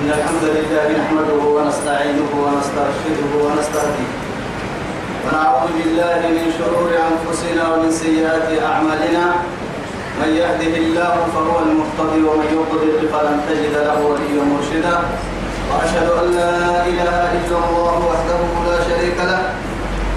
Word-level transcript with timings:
إن 0.00 0.08
الحمد 0.08 0.44
لله 0.56 0.86
نحمده 1.00 1.42
ونستعينه 1.56 2.30
ونسترشده 2.44 3.32
ونستهديه. 3.44 4.10
ونعوذ 5.24 5.66
بالله 5.76 6.20
من 6.36 6.46
شرور 6.58 6.90
أنفسنا 7.10 7.62
ومن 7.72 7.90
سيئات 7.92 8.48
أعمالنا. 8.70 9.24
من 10.20 10.30
يهده 10.40 10.74
الله 10.84 11.14
فهو 11.34 11.56
المهتدي 11.66 12.20
ومن 12.28 12.48
يضلل 12.56 12.98
فلن 13.12 13.36
تجد 13.48 13.74
له 13.88 13.98
وليا 14.10 14.42
مرشدا. 14.52 14.96
وأشهد 15.70 16.08
أن 16.20 16.26
لا 16.40 16.54
إله 16.90 17.16
إلا 17.38 17.56
الله 17.64 17.94
وحده 18.10 18.40
لا 18.68 18.78
شريك 18.88 19.18
له. 19.30 19.42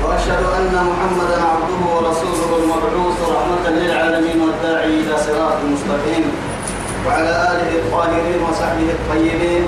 وأشهد 0.04 0.43
أن 0.59 0.73
محمدا 0.91 1.38
عبده 1.52 1.81
ورسوله 1.93 2.52
المبعوث 2.61 3.18
رحمة 3.36 3.65
للعالمين 3.79 4.38
والداعي 4.45 4.93
إلى 5.04 5.15
صراط 5.27 5.57
مستقيم. 5.73 6.25
وعلى 7.07 7.31
آله 7.51 7.71
الطاهرين 7.81 8.39
وصحبه 8.49 8.88
الطيبين 8.97 9.63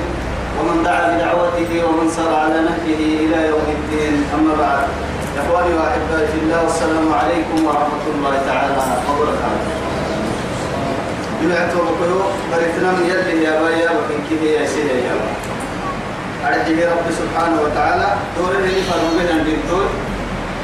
ومن 0.59 0.83
دعا 0.83 1.03
بدعوته 1.11 1.71
ومن 1.85 2.07
سار 2.15 2.33
على 2.43 2.57
نهجه 2.67 3.01
إلى 3.23 3.47
يوم 3.51 3.67
الدين. 3.77 4.15
أما 4.35 4.53
بعد 4.59 4.87
إخواني 5.41 5.73
وأحبائي 5.77 6.27
في 6.31 6.37
الله 6.43 6.63
والسلام 6.63 7.07
عليكم 7.13 7.57
ورحمة 7.65 8.05
الله 8.13 8.33
تعالى 8.47 8.77
وبركاته. 9.09 9.71
بمعتو 11.41 11.79
بكيو 11.87 12.21
بريتنا 12.51 12.89
من 12.91 13.05
يده 13.11 13.31
يا 13.47 13.61
بايا 13.61 13.89
وكن 13.91 14.19
كده 14.29 14.49
يا 14.49 14.65
سيدي 14.65 14.99
يا 15.07 15.15
أرجه 16.47 16.77
رب 16.91 17.07
سبحانه 17.21 17.57
وتعالى 17.65 18.07
دوره 18.37 18.59
لي 18.65 18.81
فرمنا 18.89 19.31
عند 19.33 19.47
دول 19.69 19.87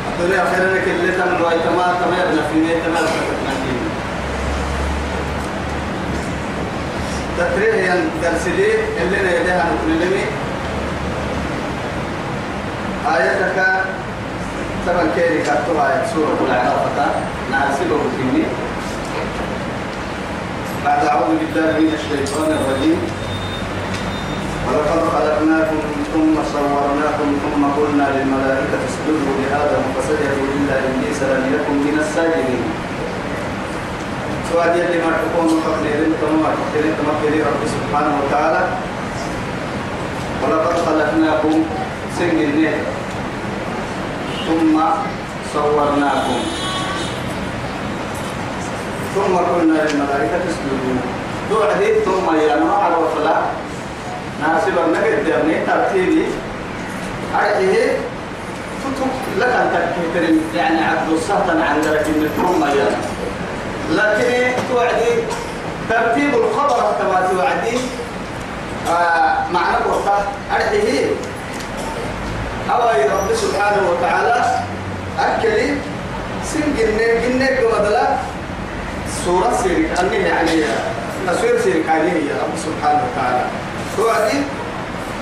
الدنيا 0.10 0.44
خيرنا 0.52 0.80
كل 0.86 1.04
تم 1.18 1.32
ويتما 1.46 1.86
تمرنا 2.02 2.42
في 2.50 2.58
ميت 7.42 7.50
ما 7.50 7.50
فتنا 7.50 7.50
تقرير 7.50 7.74
ين 7.74 8.10
درسلي 8.22 8.72
اللي 9.02 9.18
نيدها 9.18 9.66
نقولني 9.74 10.26
آياتك 13.08 13.84
تبع 14.88 15.04
كيري 15.16 15.42
كتبها 15.44 16.08
سورة 16.14 16.38
العراق 16.48 17.16
ناسبه 17.52 18.00
فيني 18.18 18.44
بعد 20.86 21.08
أعوذ 21.08 21.38
بالله 21.40 21.80
من 21.80 21.94
الشيطان 21.94 22.52
الرجيم. 22.52 23.02
ولقد 24.68 25.02
خلقناكم 25.14 25.82
ثم 26.14 26.36
صورناكم 26.54 27.30
ثم 27.44 27.64
قلنا 27.66 28.08
للملائكة 28.16 28.80
اسجدوا 28.88 29.36
لآدم 29.42 29.84
فسجدوا 29.98 30.48
إلا 30.58 30.76
إبليس 30.80 31.20
لم 31.24 31.44
يكن 31.54 31.74
من 31.74 32.00
الساجدين. 32.00 32.91
سؤال 34.52 34.80
يلي 34.80 34.98
ما 35.06 35.12
تكون 35.24 35.64
تقديرين 35.66 36.14
كما 36.22 36.50
تقديرين 36.60 36.94
كما 37.00 37.14
قدر 37.22 37.40
رب 37.48 37.62
سبحانه 37.76 38.14
وتعالى. 38.22 38.62
ولقد 40.44 40.76
خلقناكم 40.86 41.64
سنجنين 42.20 42.74
ثم 44.48 44.76
صورناكم. 45.54 46.40
ثم 49.16 49.34
قلنا 49.38 49.74
للملائكة 49.74 50.42
اسجدوا. 50.50 51.00
توعدي 51.50 51.94
ثم 52.06 52.36
يا 52.36 52.56
نوع 52.56 52.88
الوفلا 52.88 53.38
ناسب 54.42 54.76
النجد 54.86 55.28
يعني 55.28 55.66
ترتيبي. 55.66 56.26
أرجه 57.36 57.92
تتوك 58.82 59.16
لك 59.40 59.54
أن 59.62 59.68
تكترم 59.96 60.42
يعني 60.56 60.80
عبد 60.86 61.10
السهطن 61.14 61.62
عن 61.62 61.78
من 61.78 62.30
ثم 62.38 62.64
يا 62.66 63.11
لكن 63.92 64.52
توعدي 64.70 65.12
ترتيب 65.90 66.34
الخبر 66.36 66.84
كما 67.00 67.28
توعدي 67.32 67.78
آه 68.90 69.48
معنى 69.54 69.76
قرطة 69.76 70.24
أرجه 70.56 71.06
أو 72.72 72.80
رب 72.90 73.36
سبحانه 73.36 73.90
وتعالى 73.90 74.46
أكلي 75.20 75.76
سنجن 76.46 76.98
جنك 76.98 77.60
ومدلا 77.66 78.08
سورة 79.26 79.54
سيرك 79.64 80.00
أني 80.00 80.16
يعني 80.16 80.64
تصوير 81.28 81.60
سيرك 81.62 81.90
عليه 81.90 82.12
يا 82.30 82.36
رب 82.44 82.56
سبحانه 82.58 83.02
وتعالى. 83.12 83.44
توعدي 83.98 84.38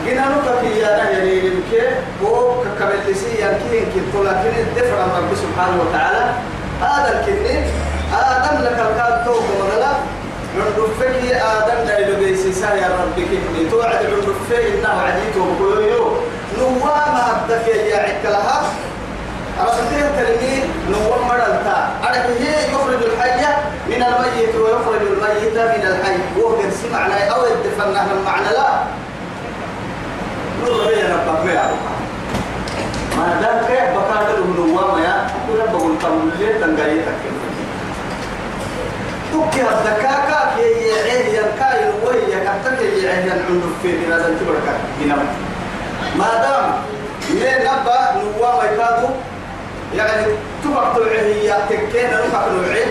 جنا 0.05 0.25
نقطة 0.29 0.61
يا 0.61 0.97
يعني 0.97 1.37
يمكن 1.37 1.85
هو 2.23 2.61
ككمل 2.63 2.99
لسي 3.11 3.25
يمكن 3.41 3.75
يمكن 3.95 4.23
لكن 4.25 4.59
الدفع 4.59 4.95
رب 5.17 5.35
سبحانه 5.35 5.81
وتعالى 5.81 6.31
هذا 6.81 7.19
الكني 7.19 7.59
آدم 8.13 8.63
لك 8.65 8.79
الكاد 8.79 9.25
توك 9.25 9.43
ومدلا 9.59 9.93
عندفك 10.55 11.23
يا 11.23 11.57
آدم 11.57 11.87
دايلو 11.87 12.19
بيسيسا 12.19 12.73
يا 12.73 12.87
رب 12.87 13.15
كني. 13.15 13.69
توعد 13.71 14.05
عندفك 14.05 14.51
إنه 14.51 15.01
عديته 15.01 15.41
وكيو 15.41 16.05
نوام 16.59 17.15
هدك 17.15 17.67
يا 17.67 17.97
عكلها 17.97 18.61
رسلتين 19.65 20.07
تلمين 20.17 20.63
نوام 20.91 21.27
مرلتا. 21.27 21.77
أرحيه 22.03 22.57
يخرج 22.73 23.01
الحي 23.03 23.45
من 23.89 24.03
الميت 24.03 24.55
ويخرج 24.55 25.01
الميت 25.01 25.57
من 25.57 25.83
الحي. 25.87 26.17
هو 26.37 26.55
كرسي 26.57 26.89
معنى 26.93 27.31
أو 27.31 27.45
يدفن 27.45 27.89
من 27.89 28.23
معنى 28.25 28.49
لا. 28.57 28.69
نور 30.65 30.81
هي 30.87 31.03
ربك 31.13 31.45
ما 31.45 31.71
ما 33.17 33.41
دام 33.41 33.65
كيف 33.67 33.89
بكادر 33.95 34.43
نوام 34.57 35.03
يا. 35.03 35.27
أقول 35.45 35.67
بقول 35.73 35.93
تملي 36.01 36.53
تنقايتك 36.53 37.19
تكي 39.51 39.61
الدكاكا 39.61 40.39
كي 40.55 40.61
يعيه 40.61 41.39
ينكاي 41.39 41.89
وهي 42.03 42.33
كتك 42.45 42.81
يعيه 42.81 43.23
ينعند 43.23 43.63
في 43.81 44.07
هذا 44.07 44.27
التبرك 44.27 44.67
بنام 44.99 45.27
ما 46.15 46.29
دام 46.41 46.65
من 47.29 47.41
نبأ 47.65 47.99
نوا 48.15 48.51
ما 48.57 48.63
يكادو 48.63 49.07
يعني 49.95 50.25
تبقى 50.63 50.95
توعيه 50.95 51.53
تكين 51.69 52.09
نبقى 52.09 52.49
نوعي 52.49 52.85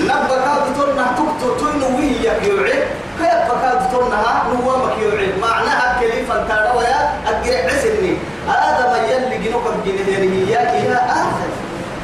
نبا 0.00 0.36
كادو 0.44 0.70
ترنا 0.78 1.06
تكتو 1.18 1.54
تنوي 1.56 2.10
يوعي. 2.44 2.78
كيف 3.18 3.40
بكادو 3.48 3.84
ترنا 3.92 4.44
نوا 4.48 4.76
ما 4.76 4.92
يوعي. 5.02 5.32
معناها 5.40 6.00
كليفا 6.00 6.46
تارويا 6.48 6.98
أجرع 7.26 7.64
عسني. 7.66 8.16
هذا 8.48 8.82
ما 8.92 8.98
يلي 9.12 9.38
جنوك 9.44 9.64
بجنيه 9.84 10.18
هي 10.18 10.52
يا 10.52 11.00
آخر 11.10 11.50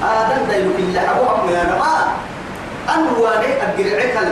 هذا 0.03 0.43
دايلو 0.49 0.71
كل 0.77 0.99
أبوها 0.99 1.45
من 1.47 1.55
أنا 1.55 1.79
ما 1.79 1.95
أنواني 2.89 3.63
أجرعك 3.63 4.29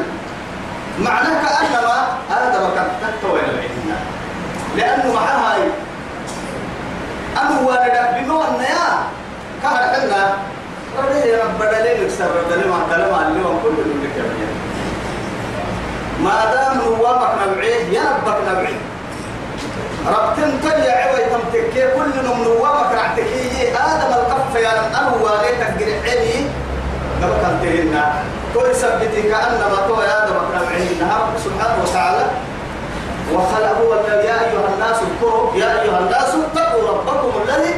معناه 0.98 1.42
كأنما 1.42 2.18
هذا 2.30 2.68
مكان 2.68 2.88
تكتوى 3.02 3.40
العلم 3.40 3.96
لأنه 4.76 5.12
معها 5.14 5.56
أنواني 7.42 8.24
بما 8.24 8.48
أن 8.48 8.60
يا 8.62 9.04
كهر 9.62 9.82
حنا 9.94 10.36
ربي 10.98 11.34
رب 11.34 11.58
بدلين 11.58 12.04
نكسر 12.04 12.28
بدلين 12.48 12.68
ما 12.70 12.78
بدلين 12.90 13.10
ما 13.12 13.28
اللي 13.28 13.40
هو 13.44 13.58
كل 13.62 13.74
اللي 13.86 14.08
كمان 14.16 14.52
ما 16.24 16.52
دام 16.54 16.78
نوامك 16.78 17.30
نبعيه 17.48 17.74
يا 17.74 18.02
ربك 18.02 18.36
نبعيه. 18.50 18.80
ربتن 20.06 20.60
تلي 20.62 20.90
عوي 20.90 21.18
تمتكي 21.30 21.82
كل 21.96 22.26
نوامك 22.44 22.92
رعتكي 22.94 23.68
آدم 23.68 24.12
القف 24.14 24.54
يا 24.56 24.70
رب 24.70 24.92
أنواني 25.00 25.52
كنتهن 27.26 27.94
كل 28.54 28.76
سبتي 28.76 29.22
كأنما 29.22 29.78
تو 29.88 30.00
يا 30.00 30.24
آدم 30.24 30.36
أكرم 30.36 30.66
عينها 30.74 31.18
سبحانه 31.44 31.76
وتعالى. 31.82 32.26
وخلق 33.32 33.78
هو 33.80 33.94
يا 34.08 34.36
أيها 34.44 34.68
الناس 34.74 34.96
اذكروا 35.06 35.56
يا 35.56 35.82
أيها 35.82 35.98
الناس 35.98 36.30
اتقوا 36.34 36.88
ربكم 36.88 37.32
الذي 37.42 37.74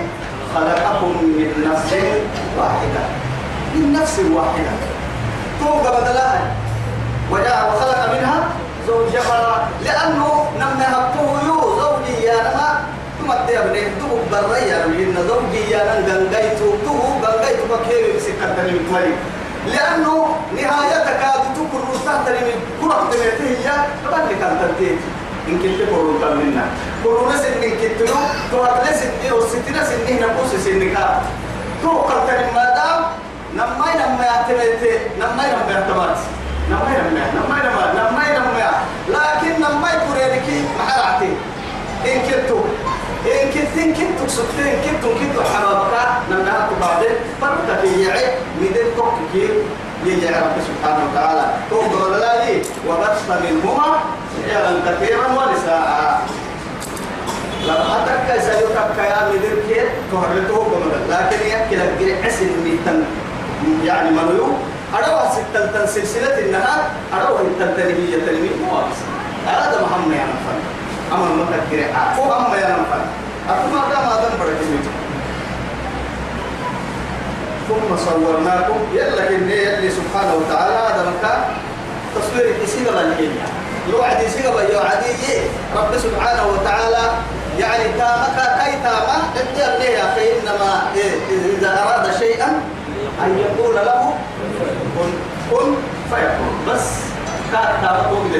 خلقكم 0.54 1.12
من 1.22 1.70
نفس 1.70 1.92
واحدة. 2.58 3.02
من 3.74 3.92
نفس 3.92 4.16
واحدة. 4.18 4.74
توقع 5.60 6.00
بدلها 6.00 6.40
وجاء 7.30 7.60
وخلق 7.68 8.00
منها 8.14 8.38
زوجها. 8.86 9.68
لأنه 9.84 10.46
نمنا 10.60 10.86
هبته 10.94 11.46
يو 11.46 11.58
زوجي 11.80 12.24
يا 12.24 12.34
نما 12.34 12.68
تمت 13.20 13.50
يا 13.50 13.64
ابني 13.64 13.80
تو 14.00 14.10
بريا. 14.32 14.86
من 14.86 15.16
زوجي 15.28 15.70
يا 15.70 15.82
نن 15.84 16.02
غنغيتو 16.08 16.68
تو 16.84 16.94
غنغيتو 17.22 17.64
بكيري 17.70 18.20
سكتني 18.20 18.72
من 18.72 18.84
لأنه 19.66 20.36
نهايتك 20.56 21.20
تكون 21.54 21.82
رستان 21.94 22.18
من 22.46 22.56
كرة 22.80 23.08
تنتهي 23.10 23.56
هي 23.64 23.86
تبالي 24.04 24.34
كان 24.40 24.58
تنتهي 24.60 24.96
إن 25.48 25.58
كنت 25.58 25.88
كورون 25.90 26.20
تمنا 26.20 26.64
كورون 27.02 27.32
سن 27.32 27.62
إن 27.62 27.70
كنت 27.70 28.08
نو 28.10 28.16
تو 28.50 28.64
أتلا 28.64 28.92
سن 28.96 29.30
أو 29.30 29.40
ستنا 29.40 29.84
سن 29.84 30.00
هنا 30.08 30.26
بوس 30.26 30.52
سن 30.64 30.94
كا 30.94 31.22
تو 31.82 31.90
قلت 31.90 32.30
ما 32.54 32.64
دام 32.76 33.00
نما 33.54 33.88
نما 34.00 34.24
يعتمد 34.24 34.82
نما 35.20 35.28
نما 35.28 35.72
يعتمد 35.72 36.16
نما 36.70 36.90
نما 36.98 37.24
نما 37.34 37.56
نما 37.64 37.92
نما 37.94 38.38
نما 38.38 38.70
لكن 39.08 39.60
نما 39.60 39.88
يكون 39.92 40.16
لك 40.16 40.42
محرعتي. 40.78 41.32
إن 42.04 42.20
كنت 42.20 42.50
إن 43.24 43.50
كنت 43.54 43.78
إن 43.78 43.90
كنت 43.94 44.30
سكتين 44.30 44.74
كنت 44.84 45.04
كنت 45.04 45.36
حبابك 45.54 45.94
نما 46.30 46.68
بعدين 46.80 47.16
فرقك 47.40 47.84
يعي 47.84 48.24
ميدين 48.60 48.86
توكي 48.96 49.48
يجي 50.06 50.26
رب 50.26 50.56
سبحانه 50.68 51.02
وتعالى. 51.10 51.44
تقول 51.70 52.12
لا 52.20 52.44
لي 52.44 52.62
وبث 52.88 53.30
منهما 53.42 53.88
رجالا 54.44 54.72
كثيرا 54.86 55.26
ونساء. 55.26 56.22
لا 57.66 57.72
حتى 57.72 58.12
كيس 58.28 58.44
يوكا 58.60 58.84
كيا 58.96 59.28
مدير 59.28 59.56
كي 59.68 59.80
كهرته 60.12 60.56
كمدا 60.70 61.00
لكن 61.10 61.46
يأكل 61.48 61.80
الجري 61.80 62.22
حسن 62.22 62.50
ميتن 62.64 63.02
يعني 63.84 64.10
منو 64.10 64.46
أروى 64.94 65.22
ستة 65.32 65.86
سلسلة 65.86 66.38
النهار 66.38 66.80
أروى 67.20 67.40
التلتين 67.40 67.96
هي 68.06 68.20
تلميذ 68.20 68.52
مواقس 68.66 68.98
هذا 69.46 69.80
محمد 69.82 70.12
يا 70.12 70.24
نفر 70.32 70.56
أما 71.12 71.26
المتكرة 71.26 71.86
أفو 71.96 72.24
أما 72.24 72.56
يا 72.56 72.68
نفر 72.68 73.00
أفو 73.48 73.68
ما 73.68 73.80
دام 73.90 74.04
هذا 74.04 74.30
بركة 74.40 75.04
ثم 77.68 77.96
صورناكم 77.96 78.78
يلا 78.94 79.26
كني 79.28 79.56
يلي 79.62 79.90
سبحانه 79.90 80.34
وتعالى 80.34 80.74
هذا 80.74 81.10
مكان 81.10 81.40
تصوير 82.14 82.54
يسير 82.64 83.00
الهيئة 83.00 83.46
يوعد 83.92 84.22
يسير 84.22 84.44
يوعد 84.44 85.04
رب 85.76 85.98
سبحانه 85.98 86.46
وتعالى 86.46 87.10
يعني 87.58 87.84
تامك 87.98 88.36
كي 88.64 88.72
تاما 88.82 89.16
اتير 89.36 89.78
ليه 89.78 89.98
يا 89.98 90.12
أخي 90.12 90.40
إنما 90.40 90.82
إذا 91.30 91.82
أراد 91.82 92.18
شيئا 92.18 92.60
أن 93.24 93.38
يقول 93.38 93.74
له 93.74 94.14
كن 94.98 95.10
كن 95.50 95.74
فيكون. 96.10 96.54
بس 96.68 96.82
تاما 97.52 98.02
قوم 98.10 98.32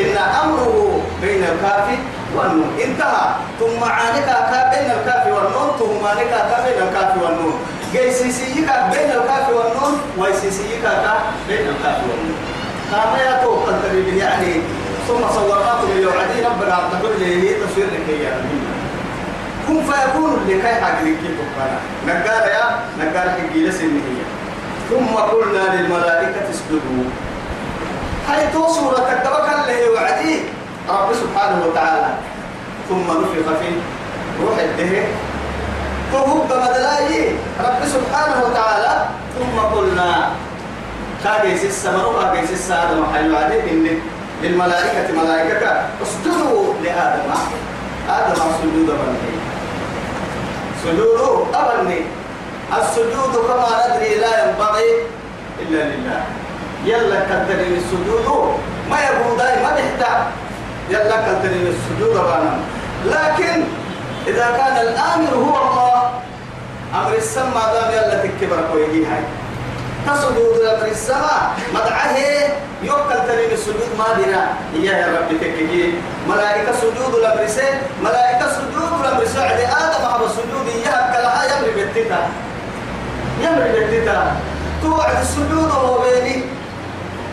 إن 0.00 0.16
أمره 0.42 1.00
بين 1.22 1.42
الكافي 1.44 1.96
والنون. 2.36 2.70
انتهى. 2.84 3.26
ثم 3.60 3.84
عانك 3.84 4.28
بين 4.72 4.90
الكافي 4.98 5.30
والنون 5.32 5.68
ثم 5.78 6.06
عانك 6.06 6.32
بين 6.64 6.78
الكافي 6.88 7.18
والنون. 7.24 7.58
جيسيسيك 7.92 8.68
بين 8.92 9.10
الكافي 9.18 9.52
والنون 9.52 9.94
ويسيسيك 10.18 10.84
بين 11.48 11.64
الكافي 11.68 12.04
والنون. 12.10 12.38
كما 12.90 13.18
يتوقع 13.30 13.72
يعني 14.16 14.52
ثم 15.08 15.22
صورناكم 15.34 15.88
اليوعدين 15.92 16.44
ربنا 16.46 16.74
عبد 16.74 16.92
كل 17.02 17.24
هي 17.24 17.54
تصوير 17.54 17.86
لك 17.86 18.08
يا 18.24 18.32
كن 19.68 19.80
فيكون 19.82 20.32
لكي 20.48 20.74
حق 20.74 21.02
لك 21.04 21.16
تبقى. 21.24 21.68
نقال 22.06 22.48
يا 22.48 22.64
نقال 22.98 23.30
حق 23.30 23.56
لسنه. 23.56 24.08
ثم 24.90 25.14
قلنا 25.14 25.74
للملائكة 25.74 26.50
اسجدوا. 26.50 27.04
هاي 28.28 28.52
توصل 28.52 28.96
تكتبك 28.96 29.46
اللي 29.54 29.88
وعدي. 29.88 30.40
رب 30.88 31.12
سبحانه 31.12 31.66
وتعالى. 31.66 32.08
ثم 32.88 33.04
نفخ 33.04 33.58
في 33.60 33.70
روح 34.42 34.58
الدهر. 34.58 35.06
فهو 36.12 36.34
بمدلاي 36.34 37.32
رب 37.60 37.82
سبحانه 37.84 38.44
وتعالى. 38.44 39.06
ثم 39.38 39.58
قلنا 39.60 40.30
كاجيس 41.24 41.64
السمر 41.64 42.22
كاجيس 42.22 42.50
السادة 42.50 43.00
محل 43.00 43.34
عليه 43.34 43.62
إن 43.72 44.00
للملائكة 44.42 45.12
ملائكة 45.22 45.86
اسجدوا 46.02 46.74
لآدم. 46.84 47.30
آدم 48.08 48.34
سجود 48.34 48.86
بني. 48.86 49.32
سجود 50.84 51.48
أبني. 51.54 52.00
السجود 52.78 53.34
كما 53.48 53.68
ندري 53.88 54.14
لا 54.14 54.32
ينبغي 54.44 54.90
إلا 55.62 55.82
لله. 55.84 56.22
يلا 56.84 57.20
كترين 57.20 57.76
السجود. 57.76 58.26
ما 58.90 58.98
يقول 59.00 59.36
داي 59.38 59.62
ما 59.62 59.70
بيحتاج 59.74 60.20
يلا 60.90 61.16
كترين 61.26 61.66
السجود 61.74 62.14
بنا 62.14 62.58
لكن 63.06 63.64
إذا 64.26 64.46
كان 64.56 64.76
الآمر 64.86 65.34
هو 65.34 65.56
الله 65.56 66.10
أمر 66.94 67.14
السماء 67.16 67.72
دام 67.72 67.90
يلا 67.92 68.22
تكبر 68.24 68.60
كويجي 68.72 69.06
هاي. 69.06 69.22
تسجد 70.06 70.62
لأمر 70.62 70.86
السماء. 70.86 71.50
مدعه 71.74 72.16
يوكل 72.82 73.18
ترين 73.28 73.50
السجود 73.52 73.90
ما 73.98 74.04
دينا. 74.16 74.46
إياه 74.74 74.96
يا 74.96 75.06
رب 75.18 75.28
تكجي 75.40 75.94
ملائكة 76.28 76.72
سجود 76.72 77.20
لأمر 77.22 77.46
سين 77.46 77.76
ملائكة 78.02 78.46
سجود 78.52 79.02
لأمر 79.04 79.24
سعد 79.26 79.60
آدم 79.60 80.04
على 80.06 80.24
السجود 80.24 80.66
إياه 80.74 81.12
كلها 81.12 81.42
يمر 81.44 81.68
بيتتا. 81.76 82.20
يمر 83.40 83.64
بيتتا. 83.74 84.36
توعد 84.82 85.20
السجود 85.20 85.68
وهو 85.68 86.02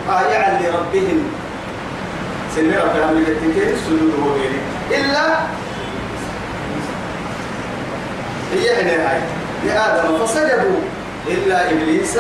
آية 0.09 0.61
لربهم 0.61 1.23
سنة 2.55 2.83
ربنا 2.83 3.11
من 3.11 3.25
التكين 3.27 3.73
السجود 3.73 4.13
هو 4.23 4.33
بيني 4.33 4.59
إلا 4.91 5.37
هي 8.53 8.81
هنا 8.81 9.11
هاي. 9.11 9.19
لآدم 9.65 10.25
فسجدوا 10.25 10.79
إلا 11.27 11.71
إبليس 11.71 12.17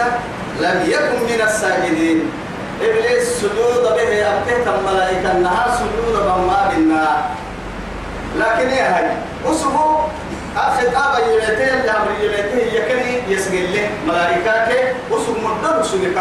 لم 0.61 0.83
يكن 0.87 1.23
من 1.23 1.41
الساجدين. 1.43 2.31
إبليس 2.81 3.27
سجود 3.29 3.83
به 3.83 4.27
أبتهت 4.27 4.67
الملائكة 4.79 5.31
أنها 5.31 5.77
سجود 5.77 6.21
بما 6.23 6.71
بنا. 6.75 7.25
لكن 8.39 8.69
يا 8.69 8.97
هاي 8.97 9.11
أسبوع 9.51 10.07
أخذ 10.57 10.87
أبا 10.87 11.19
يلتين 11.19 11.79
لأمر 11.85 12.11
يلتين 12.21 12.67
يكني 12.75 13.33
يسجل 13.33 13.73
له 13.73 13.89
ملائكة 14.07 14.93
أسبوع 15.11 15.51
مدد 15.63 15.83
سجل 15.83 16.13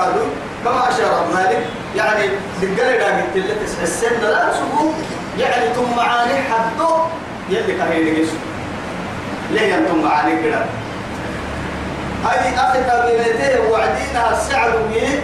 كما 0.65 0.89
أشار 0.89 1.27
مالك 1.35 1.67
يعني 1.97 2.29
دقل 2.63 2.99
دا 2.99 3.07
قلت 3.07 3.37
لك 3.37 3.59
السن 3.83 4.21
لا 4.23 4.51
أسبوع 4.51 4.93
يعني 5.39 5.75
ثم 5.75 5.97
معاني 5.97 6.33
حدو 6.43 6.91
يلي 7.51 7.73
كهين 7.73 8.07
يسوع 8.23 8.39
ليه 9.51 9.79
أنتم 9.79 10.03
معاني 10.03 10.43
كده؟ 10.43 10.65
هذه 12.25 12.55
أخذ 12.57 12.79
قبيلته 12.91 13.71
وعدينها 13.71 14.33
السعر 14.33 14.71
ويه 14.77 15.21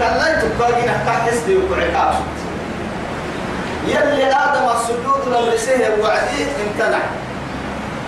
كان 0.00 0.16
لا 0.16 0.38
يتبقى 0.38 0.72
كحس 1.06 1.38
دي 1.46 1.56
وعقاب 1.56 2.14
يلي 3.86 4.26
آدم 4.26 4.68
السجود 4.76 5.20
لمرسيه 5.26 5.88
وعديه 6.02 6.46
امتنع. 6.64 6.98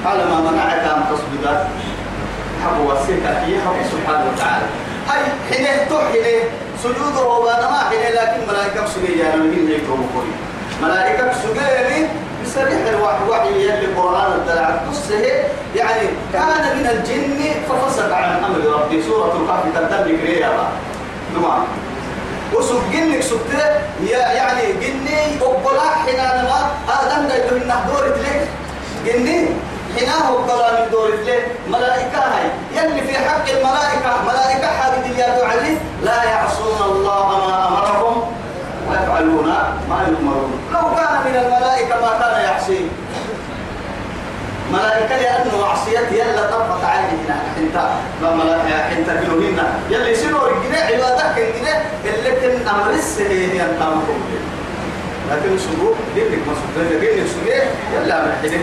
قال 0.04 0.18
ما 0.28 0.50
منعك 0.50 0.78
أن 0.84 1.04
تصدق 1.10 1.68
حبوا 2.64 2.92
السكة 2.92 3.30
هي 3.44 3.60
حبوا 3.60 3.84
سبحانه 3.92 4.24
وتعالى. 4.34 4.66
هاي 5.08 5.20
حينه 5.50 5.84
تو 5.88 5.98
حينه 5.98 6.42
سجود 6.82 7.16
وبانا 7.26 7.70
ما 7.70 7.78
حينه 7.90 8.08
لكن 8.10 8.40
ملائكة 8.48 8.86
سجية 8.86 9.24
يعني 9.24 9.36
من 9.36 9.70
يكون 9.70 10.08
كوري 10.14 10.32
ملائكة 10.82 11.32
سجية 11.32 12.08
بسريح 12.44 12.86
الوحي 12.88 13.24
وحي 13.30 13.48
يلي 13.64 13.86
قرآن 13.94 14.32
الدلع 14.32 14.80
قصه 14.90 15.14
يعني 15.76 16.08
كان 16.32 16.78
من 16.78 16.86
الجن 16.86 17.40
ففسق 17.68 18.14
عن 18.14 18.44
أمر 18.44 18.58
ربي. 18.80 19.02
سورة 19.02 19.36
الكهف 19.42 19.74
تقدم 19.74 20.14
لك 20.14 20.28
يا 20.40 20.68
نعم 21.42 21.64
وسوق 22.54 22.82
جنك 22.92 23.20
سبت 23.22 23.80
يعني 24.10 24.72
جني 24.72 25.42
أقبلا 25.42 25.90
حين 26.04 26.16
ما 26.16 26.70
آدم 26.88 27.28
ده 27.28 27.34
يقول 27.34 27.62
إنه 27.62 27.84
دورت 27.88 28.18
لك 28.18 28.48
جني؟ 29.06 29.46
حيناه 29.96 30.28
أقبلا 30.28 30.80
من 30.84 30.90
دورت 30.90 31.20
لك 31.26 31.46
ملائكة 31.68 32.18
هاي. 32.18 32.46
يلي 32.76 33.00
في 33.02 33.18
حق 33.18 33.44
الملائكة 33.50 34.22
ملائكة 34.28 34.66
حابد 34.66 35.18
يا 35.18 35.44
علي 35.48 35.76
لا 36.04 36.24
يعصون 36.24 36.78
الله 36.90 37.28
ما 37.48 37.68
أمرهم 37.68 38.22
ويفعلون 38.90 39.46
ما 39.90 39.98
يؤمرون. 40.08 40.52
لو 40.72 40.80
كان 40.96 41.14
من 41.24 41.36
الملائكة 41.36 41.94
ما 42.00 42.18
كان 42.20 42.44
يعصي. 42.44 42.80
ملائكة 44.72 45.16
لأنه 45.16 45.50
معصية 45.60 45.98
يلا 45.98 46.50
طرفت 46.50 46.84
عيننا 46.84 47.36
انت 47.58 47.76
ما 48.22 48.34
ملائكة 48.34 48.98
انت 48.98 49.06
كلهن 49.06 49.58
يلي 49.90 50.14
سنور 50.14 50.50
الجناع 50.56 50.86
عبادك 50.86 51.38
الجناع 51.38 51.82
اللي 52.04 52.30
كن 52.30 52.68
أمر 52.68 52.90
السهين 52.90 53.50
ينتامكم 53.50 54.20
لكن 55.30 55.58
سبوك 55.58 55.96
دينك 56.14 56.28
سبوك 56.46 57.00
دينك 57.00 57.26
سبوك 57.26 57.54
يلا 57.94 58.24
مرحبا 58.26 58.60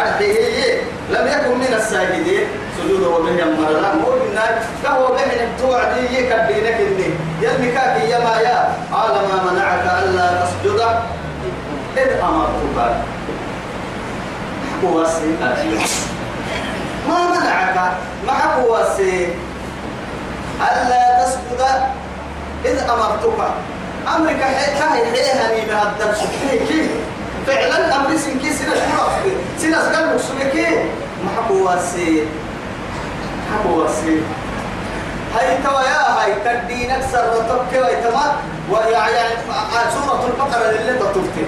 أرحيه 0.00 0.82
لم 1.10 1.26
يكن 1.26 1.58
من 1.58 1.74
الساجدين. 1.76 2.46
سجود 2.78 3.02
وبه 3.02 3.30
يمر 3.30 3.70
لا 3.70 3.92
بالنار 3.94 4.54
كهو 4.84 5.06
به 5.06 5.48
توعدي 5.60 6.18
يكبينك 6.18 6.78
إني 7.42 7.72
كاكي 7.72 8.10
يا 8.10 8.18
ما 8.18 8.40
يا 8.40 8.74
قال 8.92 9.12
ما 9.12 9.52
منعك 9.52 9.84
ألا 10.02 10.26
تسجد. 10.44 10.80
إذ 11.96 12.10
أمرتك. 12.22 12.78
هو 14.84 15.06
ما 17.08 17.18
منعك؟ 17.30 17.76
ما 18.26 18.54
هو 18.54 18.76
ألا 20.60 21.24
تسجد. 21.24 21.62
إذ 22.64 22.78
أمرتك. 22.78 23.40
أمرك 24.16 24.42
هاي 24.42 24.74
حيهني 25.14 25.66
بهذا 25.66 26.04
الشيء 26.10 26.90
فعلا 27.48 27.96
أمر 27.96 28.16
سنكي 28.16 28.52
سنة 28.52 28.74
شرف 28.74 29.12
سنة 29.58 29.78
قلب 29.78 30.20
سنكي 30.20 30.66
ما 31.24 31.30
هو 31.50 31.68
حبوا 33.52 33.84
وسيل 33.84 34.22
هاي 35.34 35.56
توايا 35.64 36.00
هاي 36.18 36.34
تدينك 36.44 37.02
سرتك 37.12 37.72
ويتما 37.72 38.36
ويعني 38.70 39.34
سورة 39.94 40.26
البقرة 40.26 40.70
اللي 40.70 40.90
انت 40.90 41.02
تفتي 41.02 41.44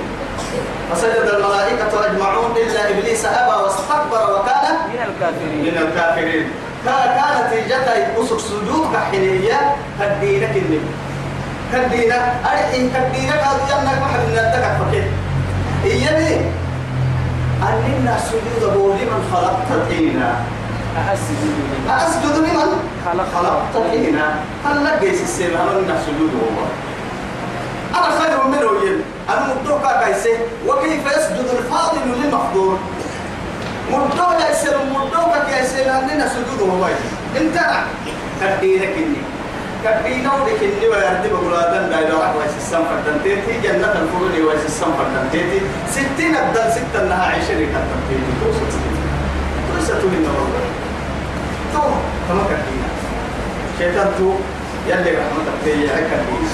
فسجد 0.93 1.35
الملائكة 1.35 2.07
أجمعون 2.07 2.51
إلا 2.57 2.91
إبليس 2.91 3.25
أبى 3.25 3.63
واستكبر 3.63 4.41
وكان 4.41 4.75
من 4.89 5.01
الكافرين. 5.09 5.63
من 5.63 5.89
الكافرين. 5.89 6.51
كانت 6.85 7.47
نتيجتها 7.47 8.23
أسر 8.23 8.39
سجود 8.39 8.95
كحنية 8.95 9.77
تدينك 10.01 10.57
النبي 10.57 10.81
تدينك 11.73 12.33
أرحين 12.45 12.93
تدينك 12.95 13.35
هذا 13.35 13.61
جنك 13.69 14.03
واحد 14.03 14.19
من 14.19 14.39
الدكك 14.39 15.20
فكيف 15.85 15.93
إيامي 15.93 16.41
طحينا 17.63 18.17
أسجد 22.07 22.37
لمن 22.39 22.73
خلقت 23.35 23.63
طحينا 23.75 24.35
هل 24.65 24.85
لقيت 24.85 25.21
السيل 25.23 25.57
هل 25.57 25.77
من 25.77 25.99
سجود 26.07 26.31
هو 26.43 26.65
أنا 27.99 28.21
خير 28.21 28.47
منه 28.49 28.89
يل. 28.91 29.01
أنا 29.29 29.55
مدوكا 29.65 30.05
كيسي 30.07 30.33
وكيف 30.67 31.07
يسجد 31.07 31.47
الفاضل 31.59 32.01
للمفضول؟ 32.23 32.77
مدوكا 33.91 34.51
يسير 34.53 34.79
مدوكا 34.95 35.45
كيسي 35.51 35.85
لأننا 35.85 36.29
سجود 36.29 36.69
هو 36.71 36.87
انت 37.37 37.61
كدينك 38.41 38.83
إني. 38.97 39.17
كبينا 39.85 40.31
ودك 40.35 40.63
إني 40.63 40.87
ويردي 40.89 41.29
بقولادن 41.33 41.83
لا 41.91 41.99
إله 41.99 42.09
إلا 42.09 42.31
الله 42.31 42.47
السم 42.57 42.83
فردنتيتي 42.91 43.53
جنة 43.65 43.93
الفرد 44.03 44.35
ويس 44.47 44.65
السم 44.67 44.91
فردنتيتي 44.99 45.61
ستين 45.91 46.37
أبدل 46.37 46.73
ستة 46.73 47.03
إنها 47.03 47.25
عشرين 47.25 47.69
كتبتيتي 47.75 48.33
توصل 48.41 48.67
توصل 49.69 50.01
توين 50.03 50.25
الله 50.31 50.49
تو 51.73 51.83
كما 52.29 52.43
كبينا 52.51 52.89
شيطان 53.79 54.09
تو 54.19 54.29
يلي 54.89 55.11
رحمتك 55.19 55.57
تيجي 55.65 55.87
كبينا 55.87 56.51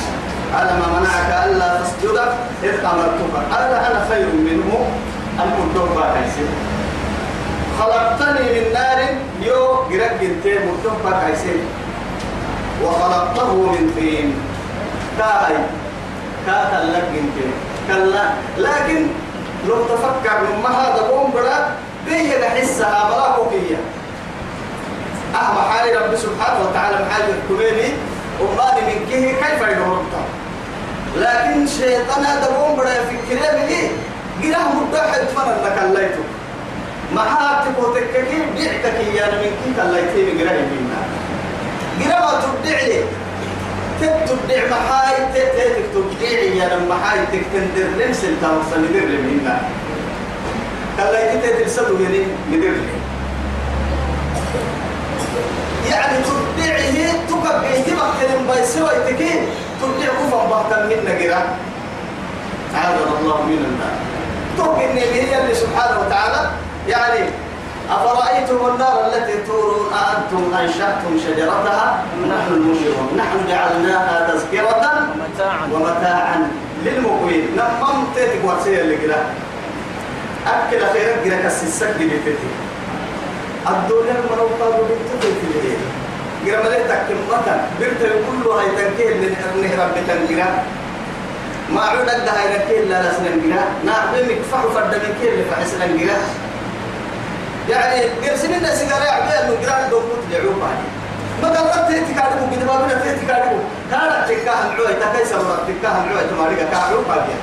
على 0.54 0.72
ما 0.80 0.86
منعك 1.00 1.30
ألا 1.46 1.68
تسجد 1.82 2.16
إذ 2.62 2.84
أمرتك. 2.84 3.34
قال 3.52 3.72
أنا 3.74 4.06
خير 4.08 4.26
منه. 4.46 4.86
المدوب 5.42 5.88
باكيسي 5.96 6.46
خلقتني 7.78 8.46
من 8.54 8.72
نار. 8.74 8.98
يو 9.42 9.82
انت 9.92 10.46
مدوب 10.46 10.98
باكيسي 11.04 11.56
وخلقته 12.82 13.54
من 13.54 13.92
طين. 13.96 14.34
كاي 15.18 15.56
كاتا 16.46 16.84
لك 16.84 17.08
انت 17.20 17.36
كلا. 17.88 18.24
لكن 18.58 19.06
لو 19.68 19.84
تفكر 19.84 20.36
لما 20.50 20.68
هذا 20.68 21.10
بوم 21.10 21.30
بلا 21.30 21.68
بيه 22.06 22.46
نحسها 22.46 23.10
بلا 23.10 23.36
كوكية. 23.36 23.76
أهم 25.34 25.70
حالي 25.70 25.92
رب 25.92 26.16
سبحانه 26.16 26.60
وتعالى 26.68 26.96
محال 27.06 27.24
الكميني 27.34 27.92
ومالي 28.40 28.80
من 28.86 29.06
كيه 29.10 29.32
كيف 29.32 29.60
يدورتا 29.70 30.22
لكن 31.16 31.66
شيطان 31.66 32.24
هذا 32.24 32.50
بوم 32.56 32.76
بلا 32.76 32.94
فكرة 33.04 33.66
بيه 33.66 33.88
قراه 34.42 34.68
مدحد 34.74 35.20
من 35.20 35.52
أنك 35.52 35.82
الليتو 35.82 36.22
معها 37.14 37.64
تبوتككي 37.64 38.38
بيعتك 38.56 38.98
يا 39.14 39.26
من 39.26 39.52
كي 39.64 39.82
الليتي 39.82 40.32
من 40.32 40.40
قراه 40.40 40.52
بينا 40.70 41.00
قراه 42.00 42.40
تبدعي 42.40 43.04
تبدع 44.00 44.60
محاي 44.70 45.16
تتك 45.34 46.22
يا 46.56 46.68
محاي 46.88 47.18
تكتندر. 47.32 47.88
لمسل 47.98 48.40
تاوصل 48.40 48.80
ندر 48.90 49.06
لمنا 49.06 49.60
الليتي 50.98 51.36
تتلسلوا 51.48 52.00
يعني 52.00 52.22
ندر 52.52 52.68
لمنا 52.68 53.06
يعني 55.90 56.18
تبدعه 56.24 57.16
تبقى 57.28 57.62
لهم 58.28 58.46
بيسوى 58.46 58.90
تكين 59.06 59.40
تبدع 59.82 60.06
كفا 60.06 60.40
بحتا 60.50 60.86
من 60.86 60.98
نقرا 61.04 61.42
عاذنا 62.74 63.18
الله 63.20 63.42
من 63.42 63.58
النار. 63.68 63.96
توقع 64.56 64.84
النبي 64.84 65.20
اللي 65.20 65.54
سبحانه 65.54 66.00
وتعالى. 66.00 66.50
يعني 66.88 67.30
أفرأيتم 67.90 68.66
النار 68.66 69.06
التي 69.06 69.42
تورون؟ 69.46 69.92
أأنتم 69.92 70.54
أنشأتم 70.54 71.18
شجرتها؟ 71.26 72.04
نحن 72.22 72.52
المنشرون 72.52 73.08
نحن 73.18 73.48
جعلناها 73.48 74.30
تذكرة 74.30 75.08
ومتاعا. 75.72 76.50
للمقوين. 76.84 77.46
نمم 77.56 78.04
تيتك 78.14 78.44
اللي 78.80 78.96
كده 78.96 79.16
أكل 80.46 80.86
خيرك 80.92 81.42
كسسك 81.44 81.90
دي 81.98 82.06
بتتي 82.06 82.48
الدنيا 83.68 84.14
المنوطة 84.20 84.70
بنتو 84.70 85.16
في 85.20 85.46
الليل 85.58 85.78
قرا 86.46 86.62
مليتك 86.68 87.00
كمتا 87.08 87.68
برت 87.80 88.02
كل 88.26 88.48
هاي 88.50 88.66
تنكيل 88.66 89.34
بتنقرا 89.88 90.64
ما 91.74 91.80
عود 91.80 92.08
قد 92.08 92.28
هاي 92.28 92.58
نكيل 92.58 92.90
لا 92.90 93.02
لسنا 93.02 93.36
نقرا 93.36 93.64
نعبي 93.86 94.34
مكفح 94.34 94.60
فرد 94.74 94.94
من 94.94 95.14
كيل 95.20 95.32
اللي 95.32 95.44
فحسنا 95.50 95.86
نقرا 95.86 96.18
يعني 97.68 98.02
قرسين 98.02 98.54
الناس 98.54 98.82
قال 98.92 99.02
يا 99.02 99.10
عبيد 99.10 99.50
نقرا 99.50 99.88
دوم 99.90 100.02
تدعوه 100.30 100.54
بعدين 100.60 100.90
ما 101.42 101.48
قررت 101.48 101.88
تكادبو 101.88 102.56
كده 102.56 102.64
ما 102.66 102.80
بنا 102.80 102.94
تكادبو 102.94 103.58
كانت 103.90 104.28
تكاه 104.28 104.62
العوي 104.64 104.94
تكيس 104.94 105.32
مرات 105.32 105.60
تكاه 105.68 106.04
العوي 106.04 106.28
تماريكا 106.30 106.64
كعلو 106.70 107.02
بعدين 107.08 107.36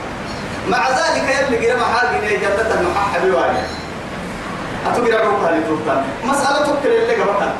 مع 0.70 0.89
ذلك 0.89 1.50
يلي 1.50 1.72
قرا 1.72 1.77
محال 1.77 2.22
جنة 2.22 2.80
المححب 2.80 3.24
واجه 3.34 3.63
أتقرأ 4.88 5.25
روحها 5.25 5.51
لتوتا 5.51 6.03
مسألة 6.24 6.58
تذكر 6.58 6.89
اللي 6.89 7.13
قبلها 7.13 7.53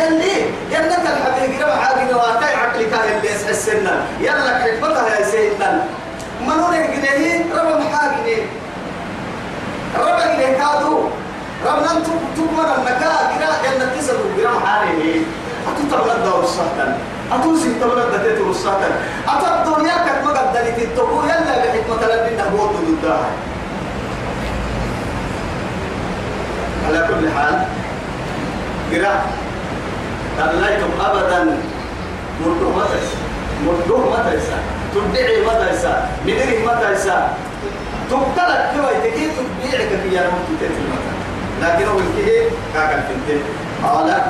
يلي 0.00 0.34
جنة 0.70 1.02
الحبيب 1.12 1.62
ربع 1.62 1.74
عاقل 1.74 2.14
واتاي 2.14 2.54
عقلك 2.54 2.92
اللي 2.92 3.50
السنة. 3.50 4.06
يلا 4.20 4.58
حكمتها 4.58 5.18
يا 5.18 5.24
سيدنا. 5.24 5.84
منون 6.40 6.72
جنيه 6.72 7.44
ربع 7.54 7.78
محاقني 7.78 8.36
ربع 9.98 10.26
جنيه 10.34 10.58
كادو. 10.58 11.08
ربنا 11.66 11.90
أنتم 11.92 12.18
تؤمن 12.36 12.68
النكا 12.78 13.10
قراء 13.30 13.54
جنة 13.64 13.86
تسلوا 13.98 14.30
قراء 14.38 14.54
محارمي 14.58 15.14
أتو 15.68 15.82
تبلد 15.90 16.24
دور 16.24 16.44
السهتن 16.44 16.90
أتو 17.32 17.56
سي 17.56 17.74
تبلد 17.80 18.08
دتيتو 18.14 18.50
السهتن 18.50 18.92
أتو 19.28 19.46
الدنيا 19.54 19.96
كتما 20.06 20.30
قد 20.30 20.52
دلت 20.52 20.78
التقو. 20.78 21.22
يلا 21.22 21.54
بحكمة 21.62 22.02
لبنا 22.10 22.44
هو 22.52 22.66
ضدها 22.66 23.26
على 26.86 27.00
كل 27.08 27.24
حال 27.36 27.56
قراء 28.92 29.26
تلايتم 30.38 30.90
أبدا. 31.00 31.58
مرده 32.42 32.68
متى 32.76 33.00
مرده 33.66 33.98
متى 34.10 34.34
يسا 34.36 34.58
تدعي 34.94 35.44
متى 35.46 35.70
يسا 35.72 36.08
مدري 36.26 36.66
متى 36.66 36.92
يسا 36.92 37.36
تبتلك 38.10 38.62
كما 38.74 38.90
يتكي 38.90 39.30
تبيعك 39.36 39.90
في 40.02 40.08
يا 40.16 40.22
رب 40.26 40.46
المتى 40.60 41.11
لكن 41.62 41.86
هو 41.88 41.98
الكيه 41.98 42.48
كاكا 42.74 42.94
الفنتين. 42.98 43.42
قال 43.84 44.22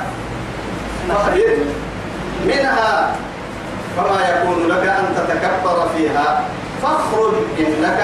فخبر 1.09 1.57
منها 2.45 3.15
فما 3.97 4.19
يكون 4.29 4.67
لك 4.67 4.87
أن 4.87 5.05
تتكبر 5.17 5.87
فيها 5.97 6.43
فاخرج 6.83 7.33
إنك 7.59 7.99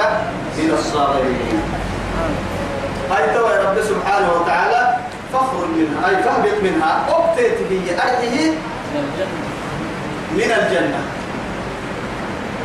من 0.57 0.71
الصاغرين. 0.79 1.61
هاي 3.11 3.33
توا 3.33 3.49
يا 3.49 3.69
رب 3.69 3.81
سبحانه 3.81 4.29
وتعالى 4.41 4.97
فخر 5.33 5.65
منها 5.77 6.09
أي 6.09 6.23
فهبط 6.23 6.63
منها 6.63 7.05
أبتت 7.09 7.57
هي 7.69 7.89
أيه 8.21 8.51
من 10.31 10.51
الجنة. 10.51 11.01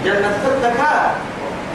جنة 0.04 0.36
التكا. 0.46 1.10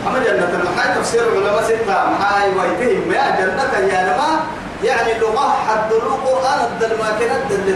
أما 0.07 0.19
جنة 0.19 0.49
المحاي 0.61 0.95
تفسير 0.95 1.21
علماء 1.35 1.63
ستة 1.63 2.09
محاي 2.11 2.49
ويتهم 2.49 3.11
يا 3.11 3.35
جنة 3.39 3.87
يا 3.93 4.03
نما 4.03 4.39
يعني 4.83 5.19
لغة 5.19 5.55
حد 5.67 5.91
القرآن 5.91 6.59
الدل 6.71 6.97
ما 6.97 7.09
كانت 7.19 7.51
اللي 7.51 7.73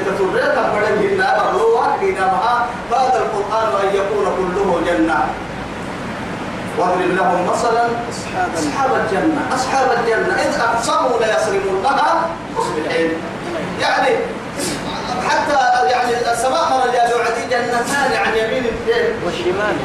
أمرا 0.58 0.90
جنة 1.02 1.52
بروح 1.54 1.88
كنا 2.02 2.26
معها 2.26 2.66
هذا 2.92 3.20
القرآن 3.20 3.68
أن 3.82 3.96
يكون 3.96 4.26
كله 4.38 4.82
جنة. 4.88 5.28
واضرب 6.78 7.12
لهم 7.16 7.48
مثلا 7.48 7.88
أصحاب 8.58 8.92
الجنة. 8.96 9.42
أصحاب 9.56 9.88
الجنة. 10.00 10.34
إذ 10.42 10.60
أقسموا 10.60 11.20
ليصرمونها 11.20 12.28
مصبحين 12.58 13.12
يعني 13.82 14.16
حتى 15.30 15.88
يعني 15.90 16.32
السماء 16.32 16.70
مرة 16.70 17.16
وعدي 17.16 17.44
جنتان 17.50 18.12
عن 18.26 18.38
يمين 18.38 18.66
والشمال 19.26 19.76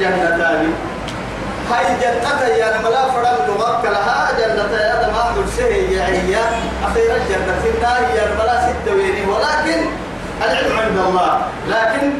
جنتان. 0.00 0.74
هاي 1.70 1.84
جنة 2.00 2.46
يا 2.56 2.78
ملا 2.84 3.02
فرم 3.12 3.38
لغاك 3.48 3.84
لها 3.84 4.28
جنة 4.38 4.72
يا 4.80 4.94
دم 5.02 5.14
أحمد 5.14 5.44
سهي 5.56 5.94
يا 5.94 6.06
هي 6.06 6.36
أخيرا 6.86 7.18
جنة 7.30 7.60
النار 7.74 8.00
يا 8.16 8.24
ملا 8.38 8.56
ست 8.68 8.86
ويني. 8.92 9.26
ولكن 9.26 9.80
العلم 10.42 10.78
عند 10.78 10.98
الله. 11.08 11.40
لكن 11.68 12.10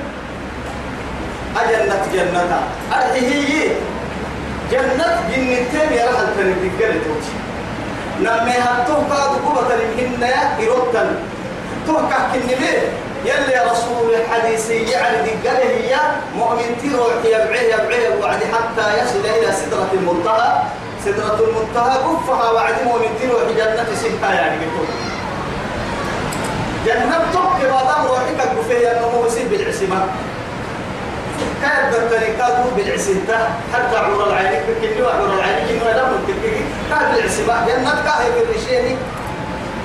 أجنة 1.61 2.03
جنة 2.15 2.61
أرحيه 2.93 3.69
جنة 4.71 5.07
جنتين 5.31 5.93
يا 5.93 6.05
رحل 6.05 6.27
تنتقل 6.37 6.95
توتي 7.05 7.35
نمي 8.21 8.53
هاتوه 8.53 9.05
قاد 9.11 9.31
قوة 9.45 9.69
لمهن 9.77 10.23
يا 10.23 10.67
إروتن 10.67 11.09
توقع 11.87 12.19
كنبيه 12.33 12.83
يلي 13.25 13.71
رسول 13.71 14.15
الحديث 14.15 14.71
يعني 14.71 15.31
دقله 15.45 15.71
هي 15.71 15.97
مؤمن 16.37 16.77
تروح 16.83 17.13
يبعيه 17.25 17.75
يبعيه 17.75 18.09
وعد 18.23 18.41
حتى 18.53 19.03
يصل 19.03 19.21
إلى 19.39 19.53
سدرة 19.53 19.89
المنتهى. 19.95 20.63
سدرة 21.05 21.39
المنتهى 21.49 21.97
قفها 21.99 22.51
وعد 22.51 22.75
مؤمن 22.85 23.09
تروح 23.23 23.43
جنة 23.57 23.87
سنتا 24.03 24.35
يعني 24.35 24.57
بكل 24.57 24.89
جنة 26.87 27.19
تبقى 27.33 27.71
ما 27.73 27.83
دام 27.93 28.07
روحك 28.07 28.53
القفية 28.53 28.89
أنه 28.93 29.25
يصير 29.27 29.49
بالعسمة 29.51 30.07
كيف 31.63 31.93
بالطريقات 32.01 32.55
بالعسنتا 32.77 33.51
حتى 33.75 33.97
عمر 33.97 34.27
العين 34.27 34.61
كني 34.81 35.03
وعمر 35.03 35.35
العين 35.35 35.69
كني 35.69 35.89
ولا 35.89 36.05
ممكن 36.11 36.35
كان 36.91 37.15
العسبة 37.15 37.55
جنة 37.67 38.03
كاهي 38.05 38.57
الشيء 38.57 38.97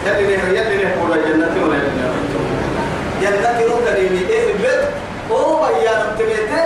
يلي 0.06 0.38
نه 0.38 0.50
يلي 0.60 0.84
نه 0.84 0.92
كولا 1.02 1.16
جنة 1.16 1.66
ولا 1.66 1.78
نه 1.78 2.19
جنة 3.22 3.60
رو 3.70 3.78
كريمي 3.86 4.22
إيه 4.30 4.54
بيت 4.54 4.84
هو 5.32 5.68
بيان 5.68 6.16
تميته 6.20 6.64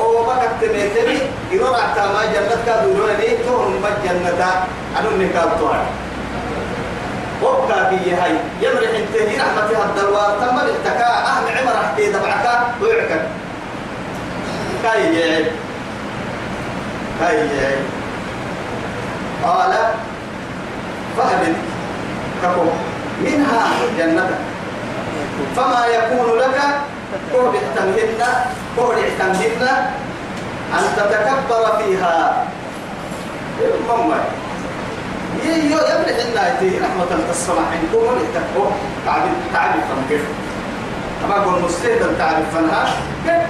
هو 0.00 0.26
ما 0.26 0.34
كتميته 0.42 1.08
يروح 1.52 1.78
عتما 1.84 2.22
جنة 2.34 2.56
كدوراني 2.66 3.28
تهم 3.44 3.72
بجنة 3.84 4.42
أنو 4.98 5.10
نكال 5.16 5.58
توعد 5.60 5.86
وبكا 7.42 7.88
في 7.90 8.14
هاي. 8.14 8.32
يمرح 8.62 8.90
انتهي 9.00 9.36
رحمة 9.38 9.84
الدلوار 9.84 10.30
تم 10.40 10.56
الاحتكاء 10.58 11.24
أهم 11.26 11.44
عمر 11.56 11.84
احتي 11.84 12.12
دبعك 12.12 12.46
ويعكك 12.82 13.22
كاي 14.82 15.14
جاي 15.14 15.44
كاي 17.20 17.36
جاي 17.48 17.76
قال 19.44 19.72
فهبت 21.16 21.56
كفو. 22.42 22.64
منها 23.24 23.68
جنتك. 23.98 24.38
فما 25.56 25.86
يكون 25.86 26.38
لك 26.38 26.56
كهد 27.32 27.54
احتمهن 27.54 28.22
كهد 28.76 28.98
احتمهن 28.98 29.68
أن 30.78 30.84
تتكبر 30.96 31.64
فيها. 31.78 32.44
مما 33.88 34.18
يو 35.44 35.78
يبلغ 35.78 36.18
النايتي 36.28 36.78
رحمة 36.78 37.10
السماء 37.30 37.64
عندكم 37.72 38.06
ولتكو 38.06 38.64
تعرف 39.06 39.32
تعرف 39.54 39.84
كيف 40.08 40.20
أما 41.24 41.36
أقول 41.36 41.62
مستهدى 41.62 42.04
تعرف 42.18 42.54
فنها 42.56 42.84
كيف 43.26 43.42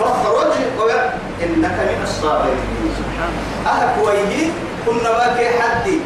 فاخرج 0.00 0.52
إنك 1.42 1.76
من 1.88 2.00
الصابرين 2.02 2.94
سبحان 2.98 3.32
أهك 3.66 4.06
ويجي 4.06 4.50
كنا 4.86 5.10
باكي 5.10 5.48
حدي. 5.60 5.98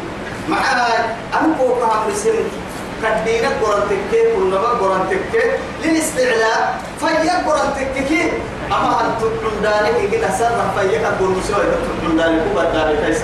معها 0.49 1.15
أنكو 1.41 1.75
كام 1.79 2.07
رسم 2.09 2.35
كدينا 3.03 3.49
قرنتك 3.61 4.13
با 4.51 4.69
قرنتك 4.81 5.59
للاستعلاء 5.83 6.81
فيا 6.99 7.33
قرنتك 7.47 8.11
أما 8.71 9.01
أن 9.01 9.11
تدعون 9.19 9.57
ذلك؟ 9.63 10.11
كده 10.11 10.29
سر 10.37 10.59
فيا 10.75 10.99
كقول 10.99 11.29
مسوي 11.29 11.63
تدعون 11.63 12.19
ذلك 12.19 12.43
هو 12.55 12.61
ذلك 12.61 13.03
ليس 13.07 13.21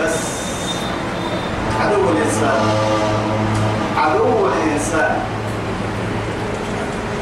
بس 0.00 0.16
عدو 1.80 2.10
الإنسان. 2.10 2.60
عدو 3.96 4.46
الإنسان. 4.46 5.16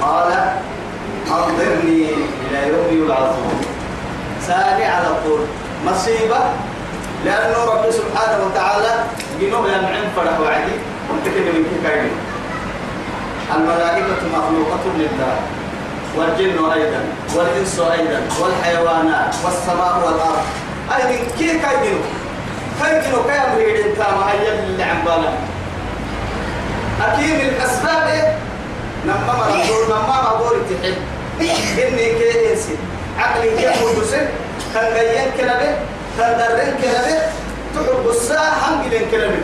قال 0.03 0.33
أنظرني 1.31 2.07
إلى 2.51 2.69
يوم 2.69 3.05
يبعثون 3.05 3.61
سارع 4.47 4.87
على 4.87 5.09
طول. 5.25 5.41
مصيبة؟ 5.87 6.39
لأنه 7.25 7.65
رب 7.65 7.91
سبحانه 7.91 8.47
وتعالى 8.47 9.05
جنوب 9.41 9.67
ينعم 9.67 10.05
فرح 10.17 10.41
وعدي. 10.41 10.73
قلت 11.11 11.25
كده 11.35 11.53
من 11.53 11.81
كاين 11.85 12.11
الملائكة 13.57 14.21
مخلوقة 14.35 14.85
لله 14.99 15.37
والجن 16.17 16.71
أيضا 16.73 17.01
والإنس 17.35 17.81
أيضا 17.81 18.21
والحيوانات 18.41 19.35
والسماء 19.45 20.03
والأرض. 20.05 20.45
أيضا 20.97 21.25
كي 21.39 21.47
كايدنو 21.59 22.01
كايدنو 22.83 23.23
كي 23.23 23.33
أمريد 23.33 23.87
انت 23.87 23.99
ما 23.99 24.31
هي 24.33 24.59
اللي 24.59 24.83
عم 24.83 25.05
بالا 25.05 25.31
أكيد 27.07 27.41
الأسباب 27.41 28.07
إيه؟ 28.09 28.37
نما 29.07 29.33
مرضور 29.39 29.87
نما 29.89 30.23
مرضور 30.23 30.57
تحب. 30.71 30.95
إني 31.41 32.05
كي 32.19 32.53
إنسي 32.53 32.77
عقلي 33.19 33.65
يحب 33.65 34.05
سن 34.11 34.27
كان 34.75 34.95
جايين 34.95 35.31
كلامه 35.39 35.77
كان 36.19 36.39
درين 36.39 36.75
كلامه 36.83 37.21
تحب 37.87 38.09
الساعة 38.11 38.53
هم 38.69 38.83
جلين 38.89 39.11
كلامه 39.11 39.43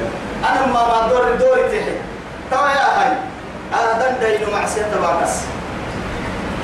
أنا 0.51 0.67
ما 0.67 0.83
ما 0.89 1.09
دور 1.09 1.35
دور 1.41 1.57
تحب 1.57 1.97
توا 2.51 2.69
يا 2.69 2.87
هاي 3.01 3.13
آدم 3.75 4.15
دينو 4.21 4.53
مع 4.53 4.67
سيادة 4.67 5.01
باكس 5.01 5.31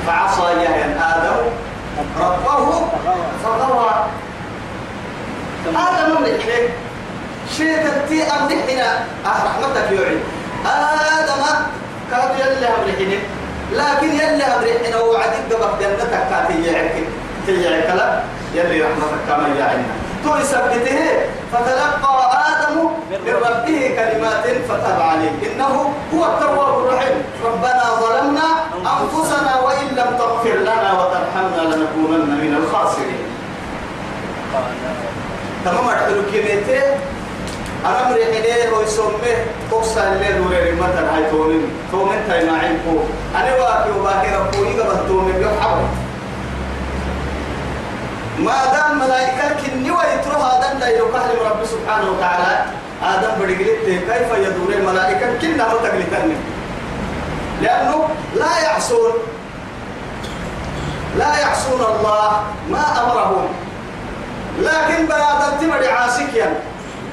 فعصى 0.07 0.41
يحيى 0.63 0.83
آدم 0.83 1.37
ربه 2.19 2.87
فغوى 3.43 3.91
آدم 5.75 6.25
الحين 6.25 6.69
شيء 7.57 7.77
تتي 7.77 8.23
أمرحنا 8.23 8.91
أه 9.25 9.45
رحمتك 9.45 9.91
يعين 9.91 10.19
آدم 10.65 11.43
كاد 12.11 12.39
يلي 12.39 12.67
أمرحنا 12.67 13.17
لكن 13.71 14.09
يلي 14.09 14.43
أمرحنا 14.43 14.97
وعدك 15.01 15.39
دبك 15.49 15.79
جنتك 15.79 16.09
كاتي 16.29 16.63
يعكي 16.63 17.05
تيعك 17.45 17.95
لا؟ 17.95 18.23
يلي 18.55 18.81
رحمتك 18.81 19.21
كما 19.27 19.47
يعينا 19.59 20.00
تو 20.23 20.37
يثبته 20.37 20.99
فتلقى 21.51 22.15
آدم 22.49 22.75
من 23.09 23.33
ربه 23.45 23.79
كلمات 23.97 24.45
فتاب 24.69 25.01
عليه. 25.01 25.31
إنه 25.47 25.93
هو 26.13 26.25
التواب 26.25 26.73
الرحيم. 26.79 27.17
ربنا 27.45 27.83
ظلمنا 28.01 28.47
أنفسنا 28.95 29.59
وإن 29.59 29.87
لم 29.87 30.09
تغفر 30.19 30.57
لنا 30.69 30.89
وترحمنا 30.99 31.61
لنكونن 31.75 32.29
من 32.43 32.53
الخاسرين. 32.63 33.23
تمام 35.65 35.89
أحلو 35.89 36.21
كلمته 36.31 36.83
أنا 37.85 38.09
مري 38.09 38.25
حديه 38.25 38.77
ويسمه 38.77 39.35
قصة 39.71 40.13
اللي 40.13 40.33
دور 40.33 40.53
المثل 40.53 41.05
هاي 41.13 41.31
تومن 41.31 41.61
تومن 41.91 42.25
تاي 42.27 42.45
معين 42.45 42.79
أنا 43.35 43.55
واقي 43.55 43.91
وباقي 43.99 44.29
ربوني 44.37 44.79
قبل 44.79 45.07
تومن 45.07 45.35
يحب. 45.41 46.00
ما 48.41 48.65
دام 48.73 48.99
ملائكة 48.99 49.61
كني 49.61 49.91
ويترو 49.91 50.41
هذا 50.41 50.73
لا 50.79 50.87
يقهر 50.87 51.35
رب 51.51 51.65
سبحانه 51.65 52.11
وتعالى. 52.11 52.65
آدم 53.03 53.31
بدقلت 53.39 53.85
كيف 53.85 54.29
يدور 54.37 54.73
الملائكة؟ 54.73 55.37
كنا 55.41 55.67
ما 55.67 55.73
تقلتني 55.73 56.35
لأنه 57.61 58.07
لا 58.35 58.59
يعصون. 58.63 59.13
لا 61.17 61.39
يعصون 61.39 61.81
الله 61.81 62.43
ما 62.69 62.85
أمرهم. 63.03 63.47
لكن 64.59 65.05
بنادم 65.05 65.57
تمر 65.61 65.89
عاسكيا. 65.89 66.59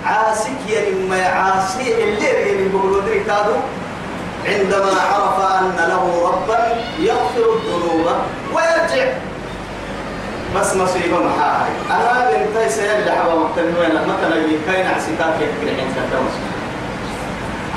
عاسكيا 0.04 0.80
مما 0.94 1.16
يعاسي 1.16 2.04
اللي 2.04 2.50
اللي 2.50 2.68
بيقولوا 2.68 3.02
كادو 3.26 3.56
عندما 4.46 5.00
عرف 5.12 5.38
أن 5.60 5.76
له 5.88 6.04
ربا 6.28 6.76
يغفر 6.98 7.56
الذنوب 7.56 8.06
ويرجع. 8.54 9.12
بس 10.56 10.76
مصيبة 10.76 11.18
محاها 11.18 11.66
أنا 11.90 12.30
بنتي 12.30 12.68
سيد 12.68 13.06
لحظة 13.06 13.38
مقتنوين 13.38 13.92
مثلا 13.92 14.36
يكاين 14.36 14.86
عسكاك 14.86 15.34
يكري 15.40 15.76
حين 15.76 15.88
تتوس 15.96 16.34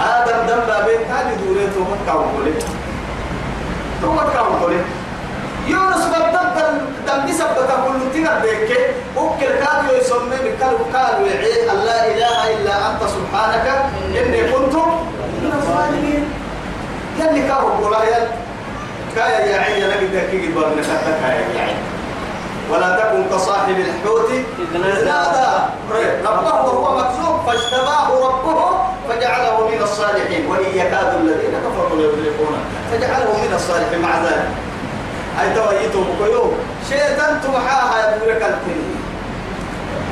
آدم 0.02 0.48
دم 0.48 0.60
بابين 0.68 1.00
تالي 1.10 1.36
دوريته 1.46 1.80
مكة 1.80 2.16
وقولي 2.16 2.54
تو 4.02 4.12
مكة 4.12 4.42
وقولي 4.50 4.78
يونس 5.68 6.06
بدل 6.06 6.78
دم 7.08 7.26
دي 7.26 7.34
سبت 7.34 7.70
كل 7.88 8.14
تيغا 8.14 8.40
بيك 8.42 8.78
وكل 9.18 9.46
كادو 9.46 9.96
يسمى 10.02 10.36
بكال 10.46 10.74
وكال 10.74 11.24
ويعي. 11.24 11.72
الله 11.72 12.02
إله 12.14 12.54
إلا 12.56 12.92
أنت 12.92 13.02
سبحانك 13.04 13.68
إني 14.18 14.42
كنت 14.52 14.76
من 15.42 15.52
الظالمين. 15.54 16.24
يلي 17.20 17.48
كاهو 17.48 17.68
قولا 17.68 18.04
يل. 18.04 18.28
كايا 19.16 19.40
يا 19.46 19.60
عين 19.60 19.88
لقد 19.88 20.04
ذكي 20.16 20.48
قبل 20.54 20.78
نكتك 20.78 21.22
يا 21.56 21.62
عين 21.62 21.76
ولا 22.72 22.90
تكن 23.00 23.36
كصاحب 23.36 23.78
الحوت. 23.80 24.32
إذ 24.60 24.78
نادى 24.82 25.52
ربه 26.26 26.56
وهو 26.66 26.98
مكذوب 26.98 27.36
فاجتباه 27.48 28.08
ربه 28.28 28.60
فجعله 29.10 29.68
من 29.68 29.82
الصالحين. 29.84 30.46
وإن 30.50 30.72
يكاد 30.76 31.16
الذين 31.22 31.56
كفروا 31.66 31.98
ليغلقون 31.98 32.56
فجعله 32.92 33.32
من 33.44 33.54
الصالحين 33.56 34.02
مع 34.02 34.24
ذلك. 34.24 34.50
أي 35.42 35.54
تويتم 35.56 36.06
كيو 36.20 36.52
شيطان 36.90 37.42
تمحاها 37.44 38.16
يدورك 38.16 38.42
التنين 38.42 38.96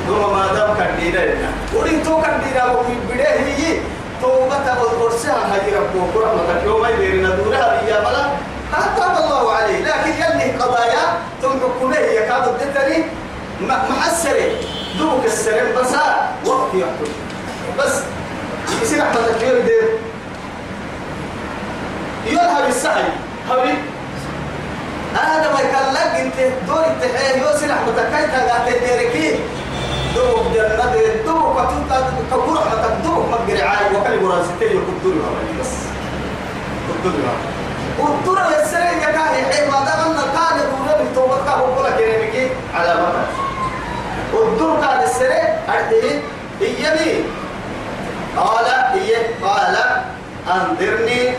ثم 0.07 0.21
ما 0.35 0.53
دام 0.53 0.69
كدينا 0.79 1.25
لنا. 1.25 1.49
ورين 1.75 2.03
تو 2.03 2.21
كدينا 2.21 2.65
وفي 2.71 2.93
بديه 3.09 3.39
هي. 3.57 3.79
توبة 4.21 4.67
والقرسها 4.81 5.39
هاي 5.51 5.75
ربك 5.75 6.13
رحمتك 6.23 6.63
يوم 6.65 6.85
يديرنا 6.85 7.29
دورها 7.35 7.81
يا 7.87 7.99
بلا. 7.99 8.23
تاب 8.71 9.23
الله 9.23 9.53
عليه. 9.53 9.79
لكن 9.85 10.09
يلي 10.09 10.51
قضايا 10.51 11.03
تنحكم 11.41 11.91
له 11.91 11.99
يكاد 11.99 12.47
الدتري 12.47 13.05
محسرة. 13.61 14.51
دوك 14.99 15.25
السرين 15.25 15.75
بس 15.75 15.93
وقت 16.45 16.73
يحكم 16.73 17.11
بس 17.79 17.93
يصير 18.81 19.01
أحمد 19.01 19.17
الكبير 19.17 19.61
دير 19.61 19.89
يذهب 22.25 22.69
السعي. 22.69 23.03
هبي 23.49 23.73
هذا 25.15 25.53
ما 25.53 25.59
يكلك 25.59 26.15
انت. 26.19 26.67
دور 26.67 26.85
التحيه 26.85 27.41
يوصل 27.41 27.71
أحمد 27.71 27.99
الكبير. 27.99 28.49
قاعد 28.49 28.65
تديركي 28.65 29.39
دوك 30.15 30.45
جنة 30.53 30.93
دوك 31.25 31.55
وتنتا 31.55 32.13
كبر 32.31 32.57
أحمد 32.57 33.03
دوك 33.03 33.25
مقري 33.31 33.61
عاي 33.61 33.95
وكل 33.95 34.23
مراسلتين 34.23 34.71
يقدروا 34.77 35.25
بس. 35.59 35.73
يقدروا 36.89 37.25
وترى 37.99 38.63
السنة 38.63 38.85
يا 38.85 39.11
كاهي 39.11 39.45
حي 39.53 39.65
ما 39.71 39.79
دام 39.85 40.11
أن 40.11 40.15
كان 40.35 40.59
يقول 40.59 40.87
لي 40.87 41.15
توقع 41.15 41.55
وقول 41.61 41.89
كريمك 41.97 42.51
على 42.75 42.93
مرة 42.95 43.25
وترى 44.33 44.81
كان 44.81 45.03
السنة 45.03 45.39
أرتيه 45.69 46.21
هي 46.61 46.97
بي 46.97 47.23
قال 48.37 48.65
هي 48.93 49.15
قال 49.43 49.75
أنظرني 50.47 51.33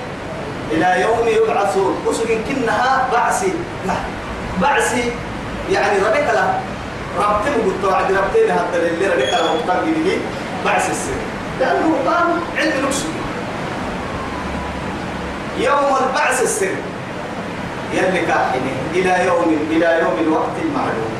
إلى 0.70 1.00
يوم 1.00 1.28
يبعثون. 1.28 1.96
وسجن 2.06 2.38
كنها 2.48 3.08
بعثي. 3.12 3.52
لا 3.86 3.94
بعثي 4.62 5.12
يعني 5.70 5.98
ربك 5.98 6.28
لا. 6.34 6.44
ربتي 7.18 7.50
قلت 7.50 7.84
وعد 7.84 8.12
ربتي 8.12 8.46
لها 8.46 8.64
اللي 8.74 9.06
ربك 9.06 9.32
لا 9.32 9.42
مقتنع 9.42 9.80
به 10.04 10.18
بعث 10.64 10.90
السنة 10.90 11.22
لأنه 11.60 11.94
قام 12.06 12.40
علم 12.58 12.86
نفسه. 12.86 13.08
يوم 15.58 15.96
البعث 16.06 16.42
السر. 16.42 16.74
يلي 17.94 18.26
كاحني 18.26 18.72
إلى 18.94 19.26
يوم 19.26 19.58
إلى 19.70 20.00
يوم 20.02 20.16
الوقت 20.20 20.56
المعلوم. 20.64 21.12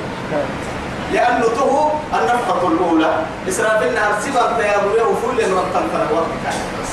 لأنه 1.13 1.47
تو 1.59 1.89
النفقة 2.15 2.69
الأولى. 2.69 3.15
إسرافيلنا 3.49 4.21
سبب 4.21 4.59
تيابوريه 4.59 5.03
وفول 5.03 5.35
مرتب 5.35 5.85
فلا 5.93 6.07
وقت 6.15 6.33
كان 6.45 6.59
بس. 6.83 6.93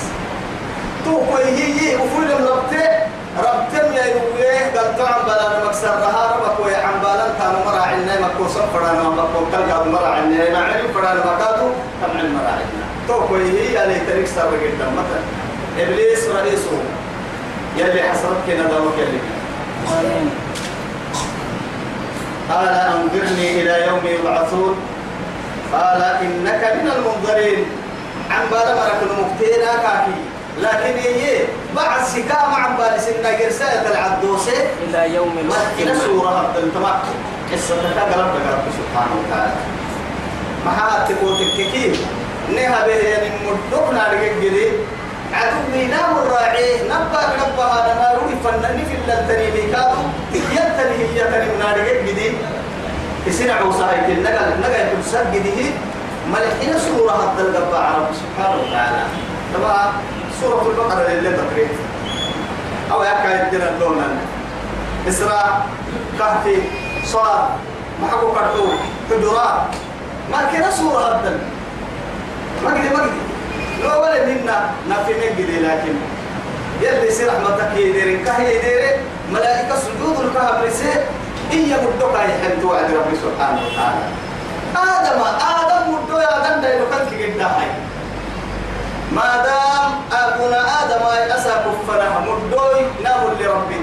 تو 1.06 1.26
كوي 1.26 1.44
هي 1.44 1.96
وفول 1.96 2.28
مرتب 2.42 2.98
ربتم 3.38 3.94
يا 3.94 4.06
يويه 4.06 4.74
قال 4.76 4.98
تعم 4.98 5.22
بلا 5.26 5.66
مكسر 5.66 5.88
رها. 5.88 6.36
ربك 6.36 6.66
ويا 6.66 6.78
عم 6.78 7.00
بلا 7.00 7.28
كان 7.40 7.56
مرا 7.66 7.82
عنا 7.82 8.22
مكو 8.22 8.48
صفرنا 8.48 9.04
مكو 9.10 9.40
كل 9.52 9.72
قال 9.72 9.92
مرا 9.92 10.08
عنا 10.08 10.50
ما 10.50 10.66
علم 10.66 10.88
فرنا 10.94 11.20
مكاتو 11.20 11.70
كم 12.02 12.18
علم 12.18 12.34
مرا 12.34 12.52
عنا 12.52 12.86
تو 13.08 13.28
كوي 13.28 13.60
هي 13.60 13.84
اللي 13.84 14.00
تريك 14.00 14.28
سبب 14.28 14.54
جدا 14.64 14.88
مثلا 15.00 15.22
إبليس 15.80 16.28
رئيسه. 16.28 16.82
يلي 17.78 18.04
حسرتك 18.10 18.48
ندمك 18.50 18.98
يلي. 18.98 19.20
قال 22.52 22.68
أنظرني 22.68 23.62
إلى 23.62 23.88
يوم 23.88 24.02
يبعثون. 24.06 24.76
قال 25.74 26.02
إنك 26.02 26.62
من 26.82 26.92
المنظرين. 26.96 27.66
عن 28.32 28.46
بالا 28.52 28.76
مرك 28.76 29.00
المكتينا 29.04 29.72
كاكي 29.84 30.18
لكن 30.62 31.00
هي 31.00 31.40
بعد 31.76 32.04
سكام 32.04 32.54
عن 32.54 32.78
بالا 32.78 32.98
سنة 32.98 33.32
جرسالة 33.40 33.92
العدوسة. 33.92 34.58
إلى 34.88 35.16
يوم 35.16 35.38
الوقت. 35.38 35.98
سورة 36.06 36.54
التمام. 36.58 37.00
قصة 37.52 37.76
تقلب 37.76 38.34
رب 38.52 38.66
سبحانه 38.80 39.16
وتعالى. 39.22 39.54
ما 40.66 40.72
حد 40.72 41.16
تقول 41.16 41.38
تككي 41.38 42.00
نها 42.56 42.88
به 42.88 42.94
يعني 42.94 43.30
مدوكنا 43.46 44.08
رجع 44.12 44.32
عدو 45.34 45.60
مينام 45.74 46.18
الراعي 46.18 46.84
نبأ 46.84 47.22
نبا 47.40 47.64
هذا 47.64 47.94
ما 48.00 48.08
روي 48.20 48.36
فنني 48.44 48.86
في 48.86 48.96
اللتني 48.96 49.52
ميكادو 49.52 50.02
يلتني 50.34 50.96
هي 51.14 51.24
تني 51.32 51.46
من 51.46 51.62
رجع 51.62 52.02
جدي. 52.08 52.32
يصير 53.28 53.52
عوصاي 53.52 53.98
كل 54.08 54.24
نقل 54.24 54.60
نقل 54.62 54.90
تبصر 54.92 55.24
جديه 55.34 55.72
ملحين 56.32 56.80
سورة 56.80 57.12
حتى 57.12 57.42
القبع 57.42 57.92
رب 57.98 58.08
سبحانه 58.16 58.56
وتعالى. 58.62 59.04
طبعا 59.56 59.94
سورة 60.42 60.62
البقرة 60.70 61.08
اللي 61.08 61.30
ذكرت 61.30 61.76
أو 62.92 63.04
يكاد 63.04 63.48
يدير 63.48 63.70
اللون 63.70 64.04
إسراء 65.10 65.68
كهف 66.20 66.46
صاد 67.06 67.50
محقو 68.02 68.32
كرتو 68.32 68.66
حجرات. 69.10 69.60
ما 70.32 70.38
كنا 70.52 70.72
سورة 70.72 71.00
هذا. 71.00 71.40
ما 72.64 72.70
قدي 72.70 72.90
ما 72.90 73.02
قدي 73.02 73.12
لو 73.84 74.02
ولا 74.02 74.26
منا 74.26 74.70
نفي 74.90 75.14
من 75.14 75.30
قدي 75.38 75.60
لكن 75.60 75.96
يلي 76.82 77.12
سي 77.12 77.26
رحمتك 77.26 77.78
يدير 77.78 78.24
كهي 78.26 78.56
يدير 78.56 79.00
ملائكة 79.32 79.76
سجود 79.76 80.26
الكهف 80.26 80.64
رسي 80.64 80.94
إيا 81.52 81.78
مدوكا 81.78 82.18
يحن 82.18 82.62
توعد 82.62 82.92
ربي 82.92 83.16
سبحانه 83.16 83.62
وتعالى. 83.66 84.06
آدم 84.76 85.22
آدم 85.60 85.94
مدو 85.94 86.18
يا 86.18 86.30
آدم 86.38 86.62
دايلو 86.62 86.86
كنك 86.86 87.22
قد 87.22 87.42
هاي 87.42 87.70
ما 89.12 89.44
دام 89.46 89.92
أبونا 90.12 90.62
آدم 90.84 91.04
أسا 91.36 91.64
كفنا 91.66 92.20
مدوي 92.20 92.82
نام 93.04 93.22
لربي. 93.40 93.82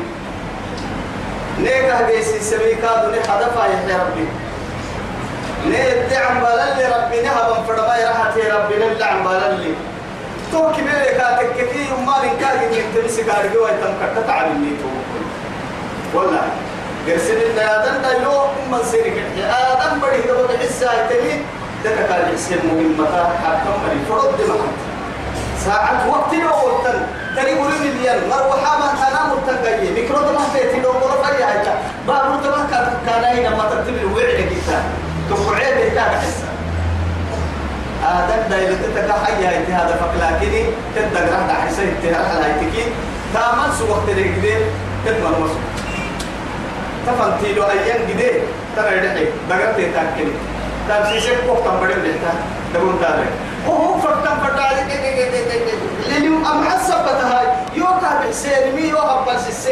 نيكا 1.58 2.02
بيسي 2.06 2.40
سبيكا 2.40 3.02
دوني 3.02 3.20
حدفا 3.20 3.64
يحيى 3.66 3.96
ربي. 3.96 4.26
نيت 5.70 6.12
عم 6.12 6.40
بالله 6.40 6.76
ربي 6.96 7.18
نهبا 7.22 7.56
فرما 7.68 7.96
يرحت 7.96 8.36
يا 8.36 8.54
ربي 8.54 8.74
نبدا 8.84 9.04
عم 9.04 9.24
بالله 9.24 9.74
تو 10.52 10.72
كبير 10.76 11.04
كاتك 11.18 11.50
كثير 11.58 11.90
ما 12.06 12.16
نكاد 12.24 12.58
انك 12.68 12.84
تمسك 12.94 13.24
كارجو 13.26 13.64
ويتم 13.64 13.92
كتت 14.00 14.28
على 14.30 14.46
النيتو 14.50 14.90
والله 16.14 16.42
قرسل 17.08 17.38
إن 17.48 17.58
آدم 17.58 17.96
دا 18.02 18.12
يو 18.22 18.36
أم 18.44 18.72
سيرك 18.90 19.16
آدم 19.38 19.92
بدي 20.00 20.20
هذا 20.30 20.42
بدي 20.46 20.58
حسة 20.58 20.86
تاني 21.08 21.34
ده 21.84 21.90
كان 22.08 22.22
حسين 22.34 22.58
مهمة 22.68 23.06
حكم 23.44 23.70
مري. 23.82 23.98
فرد 24.08 24.38
معك 24.48 24.74
ساعة 25.64 26.10
وقت 26.10 26.34
لو 26.34 26.56
وقتن 26.68 26.98
تاني 27.36 27.52
قولين 27.58 27.82
اليوم 27.92 28.30
مروحة 28.30 28.78
ما 28.78 28.88
كان 29.00 29.16
مرتقية 29.30 29.90
ميكرو 29.94 30.18
ما 30.32 30.44
تيتي 30.54 30.80
لو 30.80 30.90
قرب 30.90 31.24
أي 31.24 31.44
حاجة. 31.46 31.74
بابور 32.08 32.36
تما 32.44 32.66
كان 32.70 32.86
كان 33.06 33.24
هنا 33.36 33.50
ما 33.56 33.64
ترتب 33.70 33.96
الوعي 33.96 34.42
كتا 34.42 34.78
تقعد 35.30 35.74
بيتها 35.76 36.20
حسة 36.20 36.48
آدم 38.04 38.48
دا 38.50 38.56
يلو 38.62 38.76
تتكا 38.76 39.12
حيا 39.24 39.50
هذا 39.68 39.94
فكلاكني 40.00 40.62
تدق 40.96 41.22
رحنا 41.32 41.54
حسين 41.54 41.94
تهرح 42.02 42.30
هايتكي 42.30 42.84
تامن 43.34 43.72
سو 43.78 43.84
وقت 43.90 44.08
رجلين 44.08 44.60
تدمر 45.06 45.30
مصر. 45.40 45.60
تفنتي 47.06 47.52
له 47.52 47.70
أيام 47.70 48.00
جدي 48.08 48.30
ترى 48.76 48.96
يدحي 48.96 49.24
دقت 49.50 49.76
تاكل 49.94 50.28
تمسيسك 50.88 51.36
فوق 51.46 51.60
تنبرد 51.64 51.98
لحتا 52.04 52.32
تقول 52.74 52.94
تاري 53.00 53.26
هو 53.68 53.98
فتن 53.98 54.36
فتالي 54.44 54.84
لليوم 56.08 56.46
أم 56.46 56.64
حسبت 56.68 57.18
هاي 57.24 57.46
يوكا 57.74 58.20
بحسين 58.20 58.74
مي 58.76 58.88
يوكا 58.88 59.24
بس 59.28 59.68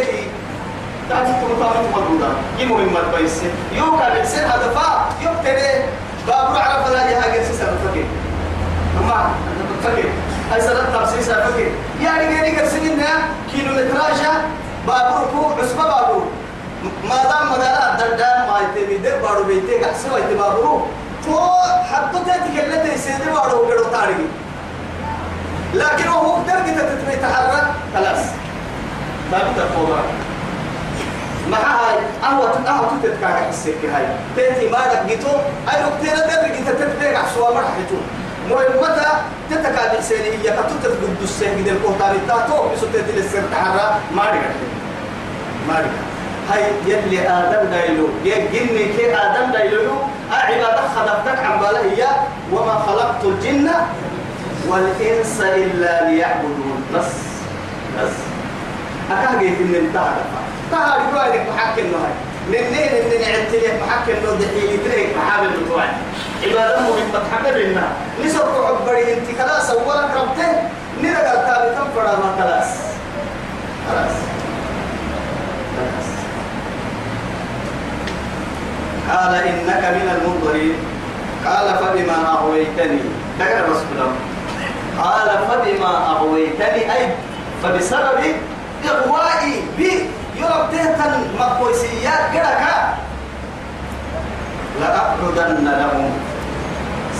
السهي 1.03 1.25
تاجي 1.25 1.33
تمطار 1.33 1.75
مدودا 1.95 2.29
يمو 2.59 2.77
من 2.77 2.93
مربيس 2.93 3.43
يوكا 3.73 4.09
بحسين 4.09 4.45
هذا 4.45 4.71
فا 4.75 5.09
يوكتري 5.23 5.85
بابر 6.27 6.59
عرف 6.59 6.93
لا 6.93 7.11
جهة 7.11 7.37
جنسي 7.37 7.53
سنة 7.53 7.77
فكي 7.85 8.05
أما 9.01 9.31
فكي 9.85 10.09
هاي 10.53 10.61
سنة 10.61 10.99
تمسيس 10.99 11.31
فكي 11.31 11.71
يعني 12.03 12.29
غيري 12.29 12.57
كرسين 12.57 13.03
كيلو 13.53 13.73
متراجة 13.73 14.33
بابر 14.87 15.27
كو 15.33 15.63
عصبة 15.63 15.85
بابر 15.85 16.23
ما 17.09 17.23
دام 17.23 17.53
مدالا 17.53 17.93
الدردان 17.93 18.49
ما 18.49 18.61
يتمي 18.61 18.99
در 18.99 19.17
بارو 19.17 19.45
بيتي 19.45 19.85
قحسوا 19.85 20.19
يتبابرو 20.19 20.87
تو 21.25 21.39
حتى 21.93 22.19
تاتي 22.27 22.51
كلتي 22.57 22.99
سيدي 22.99 23.31
بارو 23.31 23.63
وقرو 23.63 23.85
تاريخي 23.85 24.27
لكن 25.75 26.09
هو 26.09 26.37
درجة 26.47 26.81
تتمي 26.81 27.17
تحرك 27.17 27.65
خلاص 27.95 28.25
ثابت 29.31 29.59
الفوضى 29.59 30.22
مع 31.53 31.59
هاي 31.59 31.99
أهوى 32.25 32.49
أهوى 32.69 32.89
تتكاك 33.03 33.49
السكة 33.51 33.97
هاي 33.97 34.07
تأتي 34.37 34.69
ما 34.69 34.77
لقيتو 34.77 35.29
أي 35.73 35.85
وقتنا 35.85 36.27
درجة 36.27 36.71
تتبقى 36.71 37.17
عسوا 37.17 37.55
مرحتو 37.55 37.99
مهمة 38.51 38.97
تتكاد 39.51 40.01
سيني 40.01 40.29
هي 40.29 40.51
كتوتت 40.51 40.87
قد 40.87 41.23
السيد 41.23 41.69
الكوتاري 41.69 42.19
تاتو 42.29 42.69
بسوتت 42.69 43.05
للسر 43.17 43.43
تحرى 43.53 44.01
ما 44.17 44.23
رجعت 44.23 44.59
ما 45.69 45.75
رجعت 45.79 46.13
هاي 46.51 46.63
يلي 46.87 47.29
آدم 47.29 47.71
دايلو 47.71 48.09
يجني 48.25 48.85
كي 48.97 49.15
آدم 49.15 49.53
دايلو 49.53 49.93
أعبادة 50.33 50.89
خلقتك 50.97 51.39
عن 51.39 51.61
هي 51.75 52.07
وما 52.53 52.75
خلقت 52.87 53.25
الجن 53.25 53.71
والإنس 54.69 55.41
إلا 55.41 56.11
ليعبدون 56.11 56.85
بس 56.95 57.13
بس 57.99 58.13
أكاد 59.11 59.39
جيت 59.39 59.61
من 59.61 59.75
انتهى 59.75 60.13
تعال 60.73 61.01
قوالك 61.15 61.47
محكم 61.55 61.83
هاي 61.83 62.13
منين 62.49 62.89
إن 62.89 63.21
نعمت 63.21 63.53
لك 63.55 63.83
محكم 63.87 64.25
لو 64.25 64.35
دحيلي 64.35 64.77
تريك 64.77 65.17
محابل 65.17 65.49
بتوعي 65.49 65.89
عبادة 66.43 66.81
مهمة 66.81 67.19
تحبب 67.31 67.57
لنا 67.57 67.89
نسوق 68.25 68.67
عبري 68.67 69.13
انت 69.13 69.41
خلاص 69.41 69.71
أولا 69.71 70.09
كربتين 70.09 70.55
نرجع 71.03 71.35
تابتن 71.35 71.85
فرا 71.97 72.17
ما 72.17 72.35
خلاص. 72.39 72.69
خلاص. 73.89 74.17
قال 79.11 79.35
إنك 79.35 79.85
من 79.85 80.09
المنظرين. 80.17 80.75
قال 81.47 81.75
فبما 81.79 82.33
أغويتني. 82.33 83.01
تقرأ 83.39 83.67
رسول 83.69 84.13
قال 84.99 85.29
فبما 85.49 86.11
أغويتني 86.11 86.97
أي 86.97 87.09
فبسبب 87.63 88.21
إغوائي 88.85 89.63
بي. 89.79 90.11
يرب 90.43 90.71
تهتن 90.73 91.25
مقويسيات 91.39 92.23
قرأك 92.35 92.95
لأقعدن 94.81 95.65
لهم 95.65 96.11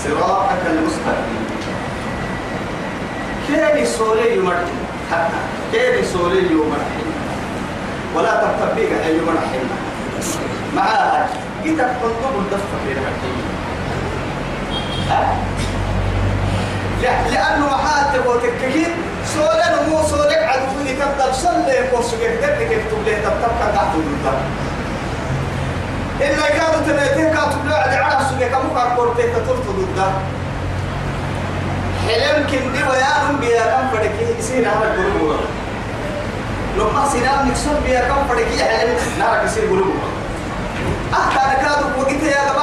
صراطك 0.03 0.63
المستقيم. 0.69 1.43
كيري 3.47 3.85
سوري 3.85 4.37
يمرحن 4.37 4.79
حتى 5.11 5.39
كيري 5.71 6.03
سوري 6.05 6.37
يمرحن 6.37 7.07
ولا 8.15 8.43
تتبيك 8.43 8.91
أي 8.91 9.17
يمرحن 9.17 9.65
معاها 10.75 11.27
كتاب 11.65 11.95
كنتم 12.03 12.33
الدفة 12.39 12.75
في 12.85 12.91
الحكيم. 12.91 13.43
لأنه 17.03 17.65
محات 17.65 18.27
وتككين 18.27 18.91
سولا 19.33 19.75
نمو 19.75 20.03
سولك 20.03 20.37
عدوي 20.43 20.93
تبدأ 20.93 21.31
صلي 21.33 21.79
وسجك 21.93 22.39
تبدأ 22.41 22.65
كتب 22.67 23.07
له 23.07 23.17
تبقى 23.19 23.73
تحت 23.75 23.95
الدار 23.95 24.39
إن 26.21 26.57
كانوا 26.57 26.81
تنتين 26.87 27.33
كاتب 27.33 27.65
له 27.67 27.75
على 27.75 27.95
عرس 27.95 28.23
سجك 28.29 28.51
مكا 28.71 28.95
كورتين 28.95 29.33
تطرط 29.33 29.67
الدار 29.69 30.13
حلم 32.07 32.47
كندي 32.47 32.83
ويانم 32.83 33.39
بيا 33.41 33.61
كم 33.65 33.97
فدكي 33.97 34.39
يصير 34.39 34.67
هذا 34.67 34.93
الجروب 34.97 35.35
لما 36.77 37.09
سينام 37.11 37.47
نكسر 37.49 37.79
بيا 37.85 37.99
كم 38.01 38.27
فدكي 38.29 38.63
حلم 38.63 38.95
نارك 39.19 39.45
يصير 39.45 39.65
جروب 39.65 39.95
أه 41.13 41.35
كان 41.35 41.65
كادو 41.65 42.01
وقتها 42.01 42.29
يا 42.29 42.53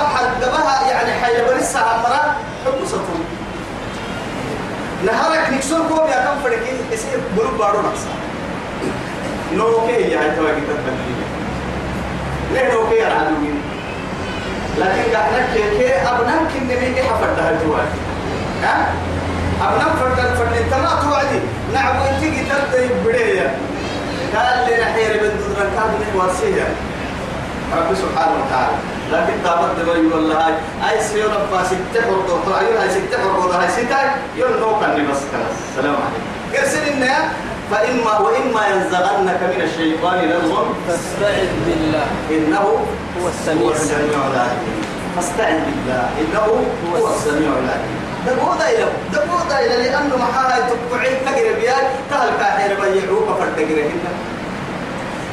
دبها 0.40 0.90
يعني 0.90 1.12
حي 1.12 1.44
برسا 1.46 1.78
عمرا 1.78 2.34
حب 2.66 2.86
سطول 2.86 3.09
نهارك 5.06 5.50
نكسر 5.52 5.88
كوب 5.88 6.08
يا 6.08 6.24
كم 6.24 6.42
فدكي 6.44 6.72
يصير 6.92 7.20
جروب 7.36 7.58
بارو 7.58 7.78
نفسه 7.78 8.08
نوكي 9.52 9.92
يا 9.92 10.20
هاي 10.20 10.36
تواجد 10.36 10.62
تبدي 10.66 11.14
ليه 12.52 12.74
نوكي 12.74 12.94
يا 12.94 13.08
العالمين 13.08 13.60
لكن 14.78 15.16
قاعد 15.16 15.44
كي 15.54 15.92
أبنان 15.94 16.48
كنمي 16.54 17.02
حفرت 17.02 17.38
هالجوال 17.38 17.86
ها؟ 18.62 18.94
أبنان 19.62 19.96
فرد 19.96 20.34
فرد 20.34 20.52
انت 20.56 20.74
ما 20.74 21.00
توعدي 21.02 21.40
نعبو 21.74 21.98
انت 21.98 22.24
قتلت 22.24 22.92
بداية 23.06 23.56
قال 24.36 24.66
لي 24.68 24.82
نحير 24.82 25.20
بن 25.22 25.30
دودران 25.38 25.70
كان 25.76 25.86
من 25.86 26.04
رب 27.76 27.94
سبحانه 27.94 28.32
وتعالى. 28.46 28.76
لكن 29.12 29.34
تابت 29.44 29.70
دبي 29.78 30.06
والله 30.14 30.46
هاي 30.46 30.54
أي 30.90 31.00
سيو 31.02 31.26
ربا 31.26 31.64
ستة 31.64 32.00
فرد 32.00 32.30
أيون 32.60 32.76
هاي 32.80 32.90
ستة 32.90 33.18
فرد 33.22 33.52
هاي 33.52 33.68
ستة 33.68 33.98
يون 34.36 34.60
نو 34.60 34.80
كان 34.80 35.06
بس 35.10 35.22
خلاص 35.32 35.56
السلام 35.68 35.96
عليكم. 36.04 36.24
قرسل 36.54 36.82
إنها 36.92 37.30
فإما 37.70 38.18
وإما 38.18 38.62
ينزغنك 38.68 39.40
من 39.52 39.60
الشيطان 39.62 40.18
نزغ 40.28 40.64
فاستعذ 40.88 41.50
بالله. 41.66 42.06
إنه 42.30 42.86
هو 43.22 43.28
السميع 43.28 44.20
العليم. 44.32 44.82
فاستعن 45.16 45.58
بالله. 45.66 46.08
إنه 46.20 46.64
هو 46.98 47.06
السميع 47.14 47.52
العليم. 47.62 48.00
دبودا 48.26 48.68
إلى 48.70 48.84
دبودا 49.12 49.58
إلى 49.58 49.76
لأنه 49.82 50.16
محاها 50.16 50.58
تقعد 50.70 51.16
تقرب 51.26 51.58
يا 51.58 51.76
تهل 52.10 52.28
كاحير 52.40 52.80
بيعوك 52.80 53.28
فردقرهن. 53.38 54.02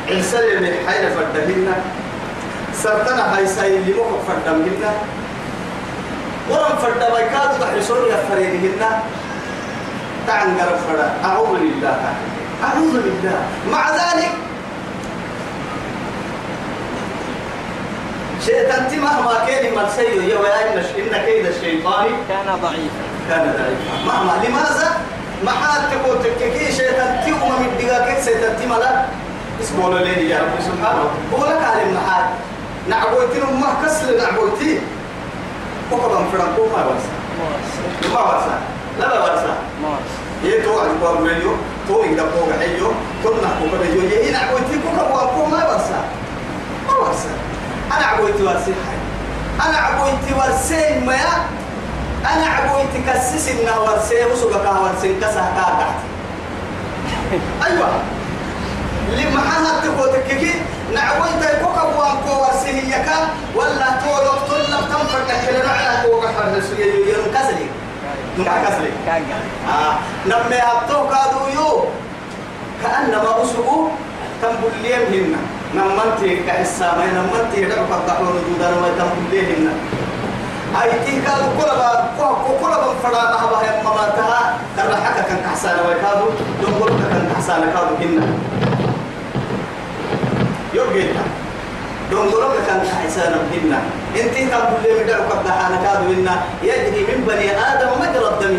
عسل 0.10 0.62
من 0.62 0.74
حير 0.88 1.10
فردهن 1.10 1.68
سرطنا 2.84 3.38
هاي 3.38 3.48
ساي 3.48 3.78
اللي 3.78 3.94
موك 3.94 4.22
فردهن 4.28 4.94
ورم 6.50 6.78
فرد 6.82 7.00
بيكاد 7.00 7.60
تحرسون 7.60 7.98
يفريدهن 8.08 8.82
تعن 10.28 10.58
قرب 10.58 10.78
فرد. 10.88 11.12
أعوذ 11.26 11.60
بالله. 11.60 11.98
أعوذ 12.64 12.94
بالله. 13.04 13.40
مع 13.72 13.90
ذلك 13.90 14.32
شيطان 18.46 19.00
مهما 19.00 19.34
كان 19.48 19.76
مرسيو 19.76 20.22
يا 20.22 20.38
ويا 20.40 20.78
إن 20.98 21.26
كيد 21.26 21.46
الشيطان 21.46 22.06
كان 22.30 22.48
ضعيفا. 22.62 23.04
كان 23.30 23.54
ضعيفا. 23.58 23.94
مهما. 24.06 24.34
لماذا؟ 24.48 24.98
ما 25.46 25.52
حد 25.52 25.82
تقول 25.92 26.24
تككي 26.24 26.72
شيطان 26.72 27.22
تيوم 27.26 27.62
من 27.62 27.78
دقاقك 27.80 28.24
شيطان 28.26 28.56
تملا 28.62 29.06
اسمه 29.62 30.00
لي 30.00 30.30
يا 30.30 30.38
رب 30.38 30.62
سبحانه. 30.62 31.10
هو 31.34 31.46
لك 31.46 31.64
على 31.64 31.84
المحال 31.84 32.26
نعبوتين 32.90 33.44
ما 33.62 33.70
كسل 33.84 34.18
نعبوتين 34.18 34.80
وقبا 35.92 36.20
فران 36.32 36.50
كوما 36.56 36.86
ورسا 36.86 37.14
مارس 37.40 37.72
ما 38.14 38.20
ورسا 38.20 38.60
لا 39.00 39.06
لا 39.06 39.24
ورسا 39.24 39.54
مارس 39.82 40.12
ye 40.44 40.62
to 40.62 40.70
an 40.70 40.94
ko 41.02 41.18
medio 41.26 41.58
to 41.90 41.96
inda 42.06 42.22
ko 42.30 42.46
ga 42.46 42.58
heyo 42.62 42.94
to 43.26 43.30
na 43.42 43.58
ko 43.58 43.66
ga 43.74 43.78
medio 43.82 44.06
ye 44.06 44.30
ina 44.30 44.54
ko 44.54 44.62
ti 44.70 44.78
ko 44.78 44.90
ka 44.94 45.04
wa 45.10 45.34
ko 45.34 45.50
ma 45.50 45.66
warsa 45.66 46.00
ma 46.86 46.94
warsa 47.02 47.32
ana 47.90 48.06
agoyti 48.14 48.46
warsi 48.46 48.72
ana 49.58 49.78
agoyti 49.90 50.32
warsi 50.38 50.82
ma 51.02 51.14
ya 51.18 51.34
ana 52.22 52.48
agoyti 52.62 52.98
لما 59.16 59.42
حنا 59.50 59.72
تقول 59.84 60.10
تككي 60.14 60.54
نعويت 60.94 61.44
كوكا 61.62 61.84
وان 61.84 62.18
كو 62.26 62.34
warsi 62.44 62.70
hiyaka 62.80 63.18
wala 63.56 63.90
to 64.02 64.12
lo 64.26 64.34
to 64.48 64.56
la 64.72 64.80
tam 64.90 65.04
fa 65.12 65.20
ka 65.28 65.36
kele 65.44 65.62
na 65.64 66.04
ko 66.04 66.20
ga 66.24 66.30
har 66.36 66.62
su 66.62 66.74
ye 66.82 66.88
ye 67.08 67.16
kasali 67.36 67.68
كاسلي 68.46 68.92
كاجا 69.06 69.40
آه. 69.68 69.94
لما 70.26 70.56
يحطوه 70.56 71.10
كادو 71.10 71.42
يو 71.58 71.86
كأنما 72.84 73.44
أسبوع 73.44 73.90
كم 74.42 74.56
بليم 74.62 75.04
هنا 75.14 75.42
نمنتي 75.76 76.36
كإسامة 76.36 77.06
نمنتي 77.18 77.66
دعوة 77.66 77.98
الضحون 77.98 78.44
دودان 78.48 78.74
ما 78.82 78.90
كم 78.98 79.10
بليم 79.32 79.46
هنا 79.58 79.74
أي 80.84 80.92
تيكاد 81.06 81.42
كل 81.58 81.72
با 82.20 82.30
كل 82.62 82.70
با 82.70 82.94
فرا 83.04 83.22
نهبا 83.34 83.58
هم 83.82 83.96
ما 83.98 84.06
تها 84.18 84.58
ترى 84.78 84.96
حكا 84.96 85.22
كان 85.22 85.40
كحسانة 85.46 85.82
ويكادو 85.88 86.28
دمبر 86.62 86.90
كان 86.90 87.30
كحسانة 87.34 87.66
كادو 87.74 87.96
هنا 88.02 88.28
يوجيتا 90.78 91.24
دونغورو 92.12 92.50
كان 92.68 92.82
حسان 93.04 93.34
بدنا 93.52 93.80
انت 94.20 94.34
كل 94.34 94.90
يوم 94.90 95.08
دعوة 95.08 95.34
الضحانة 95.40 95.78
كادو 95.84 96.06
هنا 96.14 96.36
يجري 96.64 97.02
من 97.10 97.20
بني 97.28 97.48
آدم 97.52 97.90
مجرى 98.02 98.30
الدم. 98.34 98.58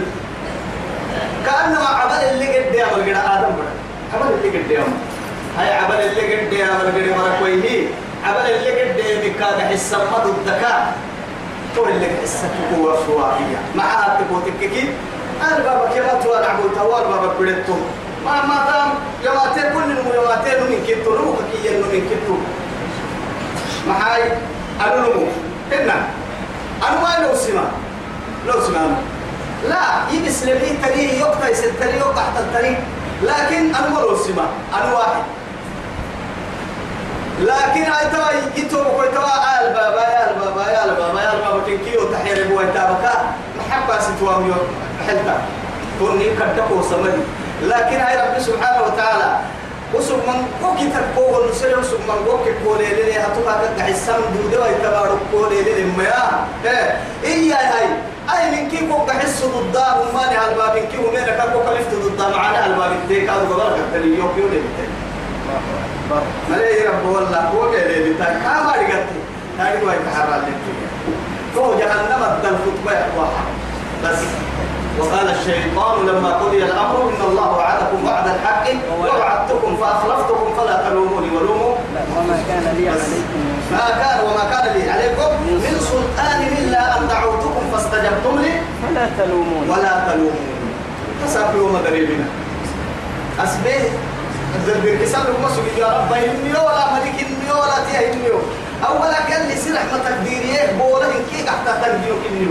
كأنما 1.47 1.89
عبل 2.01 2.21
اللي 2.31 2.47
قد 2.59 2.65
قد 2.65 3.09
آدم 3.09 3.55
بنا 3.57 3.73
عبل 4.15 4.29
اللي 4.35 4.59
قد 4.59 4.71
يعمل 4.71 4.93
هاي 5.59 5.73
عبل 5.73 5.95
اللي 5.95 6.23
قد 6.35 6.47
قد 6.47 6.53
يعمل 6.53 7.31
كويه 7.41 7.87
عبل 8.25 8.45
اللي 8.51 8.71
قد 8.81 8.99
يعمل 8.99 9.69
حس 9.71 9.95
مد 9.95 10.27
الذكاء. 10.27 10.95
تو 11.77 11.85
اللي 11.85 12.07
حسك 12.23 12.51
قوة 12.77 12.99
سواقية 13.07 13.59
معها 13.75 14.21
تبو 14.21 14.41
تككي. 14.41 14.85
أنا 15.47 15.59
بابا 15.59 15.87
كما 15.95 16.21
تو 16.25 16.35
أنا 16.35 16.47
عبو 16.47 16.69
توال 16.69 17.05
بدتو 17.41 17.75
ما 18.29 18.47
ما 18.47 18.59
تام 18.69 18.89
يواتي 19.25 19.63
كل 19.75 20.15
يواتي 20.15 20.51
من 20.61 20.85
كتو 20.89 21.11
نمو 21.19 21.35
كي 21.53 21.69
من 21.77 22.03
كتو 22.11 22.37
معاي 23.89 24.23
أنا 24.81 24.97
نمو 24.97 25.27
إنا 25.73 25.97
أنا 26.89 26.97
ما 27.03 27.27
لو 27.27 27.35
سما 27.35 27.65
لو 28.47 28.61
سما 28.61 28.97
لا 29.69 29.85
يبس 30.13 30.43
لبي 30.45 30.71
تري 30.83 31.19
يقطع 31.21 31.49
يستري 31.49 31.97
يقطع 31.99 32.23
تحت 32.35 32.65
لكن 33.23 33.75
أنا 33.75 33.89
ما 33.89 34.01
لو 34.01 34.17
سما 34.17 34.47
أنا 34.75 34.93
واحد 34.95 35.23
لكن 37.41 37.83
هاي 37.83 38.11
توا 38.13 38.31
يتو 38.57 38.85
بكوي 38.85 39.09
توا 39.09 39.61
آل 39.61 39.75
بابا 39.75 40.03
يا 40.03 40.31
البابا 40.31 40.71
يا 40.71 40.85
البابا 40.85 41.21
يا 41.23 41.33
البابا 41.33 41.61
تنكيو 41.67 42.13
تحير 42.13 42.49
بوا 42.49 42.63
تابكا 42.63 43.15
محبة 43.59 44.01
ستوام 44.01 44.47
يو 44.47 44.55
حلتا 45.07 45.43
توني 45.99 46.25
كدكو 46.31 46.83
سمدي 46.91 47.23
لكن 47.63 47.97
هاي 47.97 48.17
رب 48.17 48.39
سبحانه 48.41 48.83
وتعالى 48.87 49.37
وسب 49.95 50.15
من 50.17 50.47
كوكي 50.63 50.89
تكو 50.91 51.39
ونسل 51.39 51.79
وسب 51.79 52.01
من 52.09 52.25
كوكي 52.27 52.53
كولي 52.65 52.87
للي 52.87 53.19
هتوها 53.19 53.61
كدع 53.77 53.89
السم 53.89 54.13
دودة 54.35 54.63
ويتبارك 54.63 55.19
كولي 55.33 55.63
للي 55.63 55.85
ميا 55.99 56.47
إيه 56.65 56.97
إيه 57.25 57.55
هاي؟ 57.55 57.87
أي 58.35 58.51
من 58.51 58.69
كي 58.71 58.87
كوكا 58.87 59.13
حس 59.13 59.45
ضدها 59.45 59.97
وماني 60.01 60.37
هالباب 60.37 60.79
كي 60.93 60.99
ومينا 60.99 61.45
كوكا 61.53 61.71
لفت 61.71 61.95
ضدها 61.95 62.37
معنا 62.37 62.67
هالباب 62.67 62.93
الديك 62.93 63.29
أو 63.29 63.39
غبرك 63.39 63.79
التلي 63.79 64.19
يوم 64.19 64.33
يولي 64.39 64.61
بالتالي 64.61 64.99
ملي 66.51 66.87
رب 66.89 67.07
والله؟ 67.09 67.39
هو 67.41 67.71
كده 67.73 68.15
بتاع 68.15 68.27
كما 68.27 68.73
رجعتي 68.77 69.19
تاني 69.59 69.85
واي 69.85 69.97
كحرا 70.07 70.37
لك 70.37 70.55
تو 71.55 71.79
جهنم 71.79 72.23
الدل 72.23 72.57
خطبة 72.59 73.29
بس. 74.05 74.19
وقال 75.01 75.27
الشيطان 75.31 76.07
لما 76.07 76.31
قضي 76.33 76.63
الأمر 76.65 76.97
إن 77.11 77.21
الله 77.31 77.51
وعدكم 77.57 78.05
وعد 78.07 78.27
الحق 78.27 78.67
ووعدتكم 79.01 79.77
فأخلفتكم 79.77 80.55
فلا 80.57 80.89
تلوموني 80.89 81.29
ولوموا. 81.37 81.75
وما 82.17 82.37
كان 82.49 82.65
لي 82.77 82.89
عليكم 82.89 83.39
من 83.45 83.73
ما 83.73 83.89
كان 84.01 84.19
وما 84.27 84.45
كان 84.51 84.67
لي 84.75 84.91
عليكم 84.91 85.31
من 85.47 85.77
سلطان 85.91 86.41
إلا 86.59 86.99
أن 86.99 87.09
دعوتكم 87.09 87.63
فاستجبتم 87.73 88.39
لي. 88.43 88.53
فلا 88.83 89.07
تلومون 89.19 89.71
ولا 89.71 89.93
تلوموني. 90.09 90.59
فسأقولوا 91.25 91.73
مدريبنا 91.79 92.25
أسبيه 93.45 93.91
الزرقر 94.57 94.95
كسان 95.03 95.21
لكم 95.21 95.79
يا 95.79 95.87
رب 95.87 96.13
إني 96.13 96.53
ولا 96.53 96.85
ملك 96.95 97.15
إني 97.23 97.51
ولا 97.53 97.79
تيه 97.87 98.13
إني. 98.13 98.29
أولا 98.89 99.19
قال 99.31 99.49
لي 99.49 99.57
سلح 99.57 99.83
ما 99.93 99.99
تقديريه 99.99 100.79
بولا 100.79 101.07
إنكي 101.07 101.51
حتى 101.51 101.73
تنجيو 101.83 102.15
إني. 102.31 102.49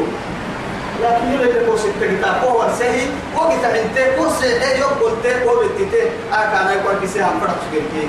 لكن 1.04 1.32
يلي 1.32 1.60
لكو 1.60 1.78
ستة 1.78 2.08
كتاب. 2.18 2.36
هو 2.44 2.68
سهي 2.80 3.08
وقت 3.36 3.64
انت 3.64 3.98
كو 4.18 4.30
سهي 4.42 4.80
يوم 4.80 4.90
قلت 5.02 5.26
كو 5.44 5.52
بتتي 5.60 6.02
أكانا 6.34 6.74
يقول 6.74 6.96
كسي 7.04 7.22
هم 7.22 7.40
فرق 7.42 7.56
سكيكي 7.70 8.08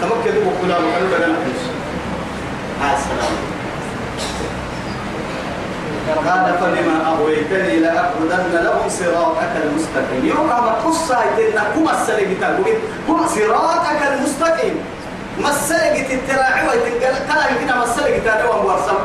تمكن 0.00 0.32
دي 0.32 0.40
بقولا 0.44 0.78
مكانو 0.78 1.06
لنا 1.06 1.26
نحيش 1.26 1.62
هاي 2.82 2.94
السلام. 2.96 3.34
قال 6.08 6.54
فبما 6.60 6.96
أغويتني 7.06 7.76
لأقعدن 7.76 8.64
لهم 8.64 8.88
صراطك 8.88 9.52
المستقيم. 9.64 10.22
يوم 10.24 10.48
ما 10.48 10.72
قصة 10.86 11.18
إن 11.18 11.58
كم 11.74 11.88
السلقة 11.90 12.34
كم 13.06 13.26
صراطك 13.26 14.00
المستقيم. 14.12 14.76
ما 15.42 15.50
السلقة 15.50 16.14
التراعي 16.14 16.68
ويتنقل 16.68 17.14
كلا 17.28 17.50
يمكن 17.50 17.74
ما 17.78 17.84
السلقة 17.84 18.18
تراعي 18.24 18.48
ومورسم 18.48 18.94
هو 18.94 18.98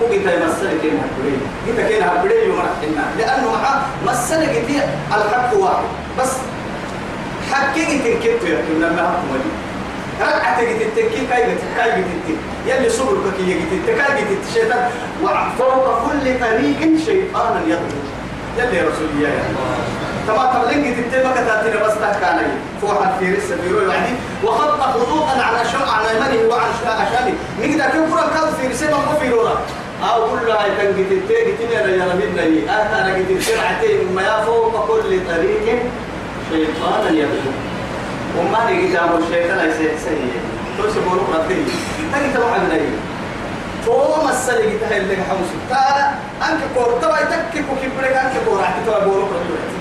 قلت 0.00 0.26
ما 0.26 0.46
السلقة 0.46 0.78
كين 0.82 1.00
هبري 1.02 1.36
قلت 1.66 1.80
كين 1.88 2.02
هبري 2.02 2.46
يوم 2.46 2.58
رحنا 2.58 3.04
لأنه 3.18 3.50
مع 3.50 3.82
ما 4.06 4.12
السلقة 4.12 4.82
الحق 5.16 5.56
واحد. 5.56 5.84
بس 6.18 6.32
حقيقة 7.52 8.14
كنت 8.14 8.48
يا 8.48 8.62
كنا 8.68 8.92
ما 8.92 9.02
هم 9.02 9.40
رقعة 10.20 10.62
جت 10.62 10.82
التكي 10.82 11.26
كاي 11.26 11.42
جت 11.42 11.60
كاي 11.76 11.90
التك 12.00 12.38
يلي 12.66 12.90
صبر 12.90 13.16
كي 13.38 13.54
جت 13.54 13.72
التك 13.72 13.96
كاي 13.96 14.22
جت 14.24 14.38
الشيطان. 14.48 14.90
وفوق 15.22 16.02
كل 16.06 16.40
طريق 16.40 16.98
شيطانا 17.06 17.60
يضرب 17.66 18.04
يلي 18.58 18.80
رسول 18.80 19.08
الله 19.14 19.30
تما 20.28 20.52
تبلين 20.54 20.92
جت 20.92 20.98
التك 20.98 21.26
ما 21.26 21.32
كتاتنا 21.32 21.86
بس 21.86 21.94
تكاني 21.94 22.46
فوق 22.82 23.02
الفيرس 23.02 23.52
بيرو 23.64 23.90
يعني. 23.90 24.14
وخط 24.44 24.80
خطوطا 24.80 25.42
على 25.42 25.68
شمع 25.72 25.92
على 25.92 26.16
يمنه 26.16 26.48
وعن 26.54 26.68
شماله 26.80 27.34
نقدر 27.60 27.90
كيف 27.92 28.14
كرة 28.14 28.30
كذا 28.34 28.52
فيرس 28.60 28.82
ما 28.82 28.96
هو 28.96 29.20
فيرورا 29.20 29.60
أو 30.02 30.30
كل 30.30 30.50
هاي 30.50 30.66
التك 30.70 30.96
جت 30.96 31.60
لنا 31.72 31.90
يا 31.96 32.04
ربنا 32.12 32.40
لي 32.40 32.70
أنا 32.70 33.18
جت 33.18 33.30
التك 33.30 34.06
ما 34.14 34.44
فوق 34.44 34.86
كل 34.88 35.20
طريق 35.28 35.82
شيطانا 36.50 37.10
يضرب 37.10 37.54
وما 38.38 38.70
نيجي 38.70 38.92
جابوا 38.92 39.18
الشيطان 39.18 39.72
سيء 39.78 40.30
توش 40.78 40.92
بقولوا 41.06 41.24
قرطي 41.34 41.54
تاني 42.12 42.32
تبع 42.34 42.52
عندنا 42.52 42.80
فهو 43.86 44.24
مسألة 44.28 44.72
جت 44.72 44.82
هاي 44.82 44.98
اللي 44.98 45.16
حمس 45.16 45.48
تا 45.70 46.08
أنك 46.48 46.60
كور 46.74 46.98
تبع 47.02 47.20
تك 47.22 47.52
كوكي 47.68 47.88
بريك 47.98 48.12
أنك 48.16 48.32
كور 48.48 48.60
تبع 48.86 48.98
بقولوا 48.98 49.24
قرطي 49.26 49.80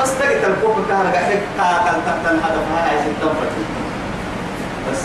بس 0.00 0.18
تجي 0.18 0.34
تلقوك 0.40 0.76
كهرباء 0.88 1.42
قاعد 1.58 1.84
تا 1.84 2.18
تل 2.24 2.36
هذا 2.36 2.66
ما 2.72 2.78
عايز 2.80 3.00
يتدمر 3.00 3.46
بس. 4.92 5.00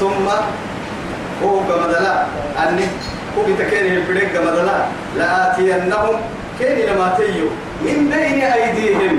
ثم 0.00 0.26
هو 1.44 1.60
كمدلا 1.60 2.24
أني 2.68 2.86
هو 3.38 3.42
بتكيني 3.42 3.96
البريك 3.96 4.32
كمدلا 4.32 4.84
لآتينهم 5.16 6.20
كيني 6.58 6.86
لما 6.86 7.14
تيو. 7.18 7.48
من 7.82 8.10
بين 8.12 8.40
أيديهم. 8.42 9.18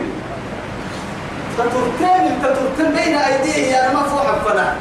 تترتين 1.57 2.23
تترتين 2.43 2.91
بين 2.95 3.15
أيديه 3.17 3.65
يا 3.75 3.93
ما 3.93 4.03
فوح 4.03 4.27
فنا 4.45 4.75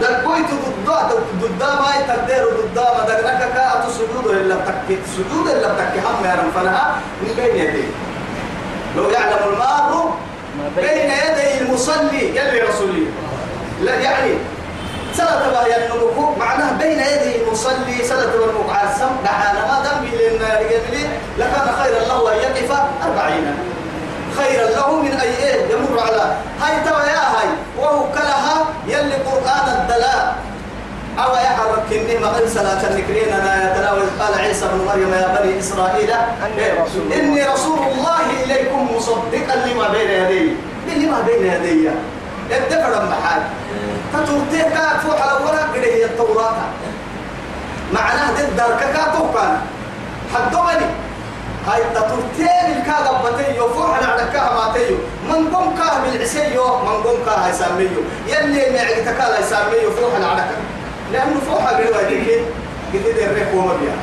دقويت 0.00 0.50
ضد 0.86 1.10
ضد 1.40 1.62
ما 1.62 1.90
يتدير 1.98 2.44
ضد 2.44 2.78
ما 2.78 3.04
دقنك 3.08 3.42
كا. 3.54 3.88
سجود 3.92 4.26
إلا 4.36 4.54
تك 4.54 4.98
سجود 5.16 5.48
إلا 5.48 5.68
تك 5.68 5.94
هم 6.06 6.24
يا 6.24 6.36
فنها 6.54 6.96
من 7.22 7.34
بين 7.36 7.56
يديه 7.56 7.90
لو 8.96 9.10
يعلم 9.10 9.52
المار 9.52 10.14
بين 10.76 11.10
يدي 11.10 11.60
المصلي 11.60 12.36
يلي 12.36 12.60
رسولي. 12.60 13.06
لا 13.82 13.94
يعني 13.94 14.30
سنة 15.16 15.50
بها 15.50 15.66
ينمكو 15.66 16.34
معناه 16.38 16.72
بين 16.72 16.98
يدي 17.00 17.42
المصلي 17.42 18.04
سنة 18.04 18.32
والمقعد 18.40 18.88
سم 18.98 19.10
دعانا 19.24 19.60
ما 19.66 19.76
دم 19.84 20.06
لنا 20.06 20.58
رجالي 20.60 21.04
لكان 21.38 21.66
خيرا 21.82 22.00
له 22.08 22.32
أن 22.32 22.38
يقف 22.38 22.70
أربعين. 23.06 23.54
خيرا 24.38 24.70
له 24.70 25.02
من 25.02 25.12
أي 25.12 25.28
إيه؟ 25.44 25.72
يمر 25.72 26.00
على. 26.00 26.36
هاي 26.60 26.84
توا 26.84 27.00
يا 27.00 27.24
هاي 27.34 27.48
وهو 27.78 28.04
كلها 28.12 28.66
يلي 28.86 29.14
قرآن 29.14 29.66
الدلاء. 29.80 30.36
أو 31.18 31.34
يحرك 31.34 31.92
إني 31.92 32.18
ما 32.18 32.28
قل 32.28 32.50
صلاة 32.50 32.90
النكرين 32.90 33.32
أنا 33.32 33.72
يتناول 33.72 34.02
قال 34.20 34.40
عيسى 34.40 34.66
بن 34.72 34.84
مريم 34.86 35.12
يا 35.14 35.38
بني 35.40 35.58
إسرائيل 35.58 36.10
أني 36.10 36.80
رسول 36.82 37.02
الله. 37.02 37.16
إني 37.16 37.42
رسول 37.44 37.78
الله 37.78 38.20
إليكم 38.44 38.96
مصدقا 38.96 39.56
لما 39.66 39.88
بين 39.88 40.10
يدي. 40.10 40.56
لما 40.88 41.20
بين 41.20 41.52
يدي؟ 41.52 41.90
الدفر 42.58 43.04
محال 43.10 43.42
فتورتيه 44.12 44.62
كانت 44.62 45.00
فوق 45.06 45.20
على 45.20 45.44
ولا 45.44 45.62
قد 45.62 45.76
هي 45.84 46.04
التوراة. 46.04 46.54
معناه 47.92 48.30
ضد 48.30 48.56
دركك 48.56 48.96
توكان 49.18 49.58
حدومني 50.34 50.86
هاي 51.66 51.82
تطرتين 51.94 52.76
الكاغا 52.78 53.22
بتيو 53.30 53.68
فوح 53.68 53.96
على 53.96 54.06
عدكاها 54.06 54.54
ما 54.66 54.72
تيو 54.74 54.96
من 55.28 55.54
قوم 55.54 55.76
كاه 55.76 56.00
بالعسيو 56.00 56.76
من 56.78 57.02
قوم 57.02 57.18
كاه 57.26 57.48
يسميو 57.48 58.00
يلي 58.26 58.70
معي 58.76 58.94
تكالا 59.04 59.38
يسميو 59.40 59.90
فوح 59.90 60.14
على 60.14 60.24
عدكا 60.26 60.56
لأنه 61.12 61.40
فوح 61.50 61.66
على 61.66 61.76
قلوة 61.84 62.02
ديكي 62.02 62.40
قد 62.92 63.54
وما 63.54 63.74
بيها. 63.74 63.96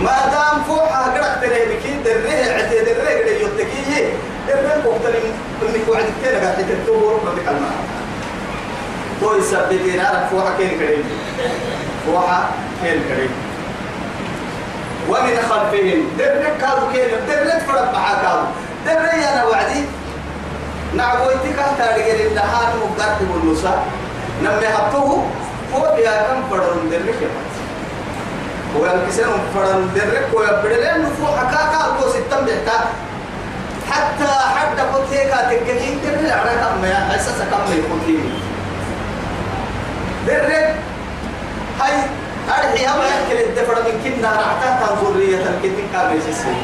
ما 0.00 0.16
دام 0.32 0.62
فوح 0.68 0.98
قلوة 0.98 1.34
تريه 1.40 1.64
بكي 1.64 1.94
دريه 2.04 2.52
عتي 2.54 2.78
دريه 2.84 3.24
قد 3.24 3.40
يتكيه 3.40 4.12
دريه 4.48 4.86
وقتل 4.86 5.14
انك 5.62 5.88
وعدك 5.88 6.14
تينا 6.22 6.38
قاعد 6.38 6.56
تكتبه 6.56 7.10
ربنا 7.10 7.30
بك 7.30 7.48
الماء 7.48 7.76
تو 9.20 9.36
يسبتين 9.36 10.00
عارف 10.00 10.30
فوحة 10.30 10.56
كين 10.58 10.78
كريم. 10.78 11.04
فوحة 12.06 12.40
كين 12.82 13.02
كريم. 13.08 13.32
ومن 15.08 15.36
خلفهم. 15.50 16.00
درك 16.18 16.56
كادو 16.60 16.84
كين 16.92 17.10
درك 17.28 17.62
فرق 17.68 17.92
معا 17.92 18.14
كادو. 18.22 18.46
درك 18.86 19.14
أنا 19.14 19.44
وعدي. 19.44 19.84
نعبويتك 20.96 21.58
تارجل 21.78 22.26
النهار 22.26 22.68
مقدر 22.82 23.26
بالنساء 23.34 23.86
نمي 24.42 24.66
هبطوه 24.66 25.26
فوق 25.72 25.98
يا 25.98 26.22
كم 26.22 26.40
فرن 26.50 26.90
درك 26.90 27.20
هو 28.76 28.86
الكسر 28.86 29.26
فرن 29.54 29.90
درك 29.94 30.26
هو 30.34 30.62
بدلين 30.62 31.06
فوق 31.18 31.36
حكاكا 31.36 31.78
هو 31.98 32.08
ستم 32.08 32.44
بيتا 32.44 32.78
حتى 33.90 34.32
حتى 34.56 34.82
قلت 34.82 35.12
هيك 35.12 35.30
تككين 35.50 36.00
درك 36.04 36.32
على 36.32 36.50
كم 36.50 36.84
يا 36.84 37.16
أساس 37.16 37.38
كم 37.50 37.72
يقولين 37.72 38.32
درك 40.26 40.74
هاي 41.80 41.92
أرحي 42.48 42.86
هم 42.86 43.00
يأكل 43.02 43.42
الدفر 43.48 43.74
من 43.82 44.00
كنا 44.04 44.30
رعتا 44.32 44.94
ذرية 45.02 45.36
الكتن 45.36 45.84
كامل 45.92 46.22
سيسي 46.22 46.54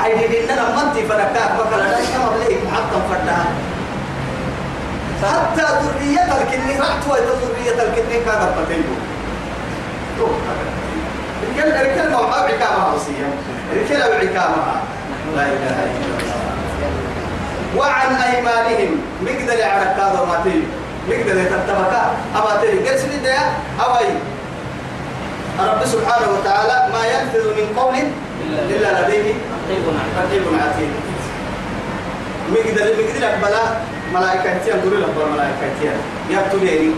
هاي 0.00 0.28
دي 0.28 0.40
إننا 0.44 0.64
منتي 0.76 1.06
فنكاك 1.06 1.50
بكلا 1.58 1.82
لا 1.82 1.98
كما 2.14 2.28
بليك 2.36 2.58
محطم 2.66 3.02
فردها 3.10 3.44
حتى 5.22 5.62
ذرية 5.62 6.20
الكتن 6.22 6.80
رعت 6.80 7.02
ويت 7.10 7.22
ذرية 7.42 8.22
كاغر 8.24 8.50
بتنبو 8.58 8.94
رجال 11.48 11.86
رجال 11.86 12.10
ما 12.12 12.18
وقع 12.18 12.44
عكامة 12.44 12.94
وصية. 12.94 13.28
رجال 13.76 14.02
عكامة 14.02 14.62
لا 15.36 15.44
إله 15.54 15.76
إلا 15.92 16.16
وعن 17.76 18.14
أيمانهم. 18.14 18.92
مقدر 19.22 19.62
على 19.62 19.86
كذا 19.96 20.20
ما 20.28 20.40
تيجي 20.44 20.66
مقدر 21.08 21.36
يتتبكى 21.40 22.02
أما 22.36 22.52
تيجي 22.60 22.88
قرس 22.88 23.04
لي 23.04 23.38
أوي. 23.84 24.08
رب 25.60 25.84
سبحانه 25.84 26.28
وتعالى 26.34 26.76
ما 26.92 27.02
يلفظ 27.06 27.46
من 27.58 27.66
قول 27.78 27.94
إلا 28.70 28.88
لديه 28.98 29.34
رقيب 30.18 30.44
عتيد. 30.64 30.92
مقدر 32.52 32.86
مقدر 32.98 33.22
أقبلا 33.26 33.62
ملائكة 34.14 34.58
تيان 34.64 34.80
دوري 34.84 34.96
لبر 34.96 35.26
ملائكة 35.34 35.66
تيان. 35.80 35.98
يكتب 36.30 36.64
يعني 36.64 36.90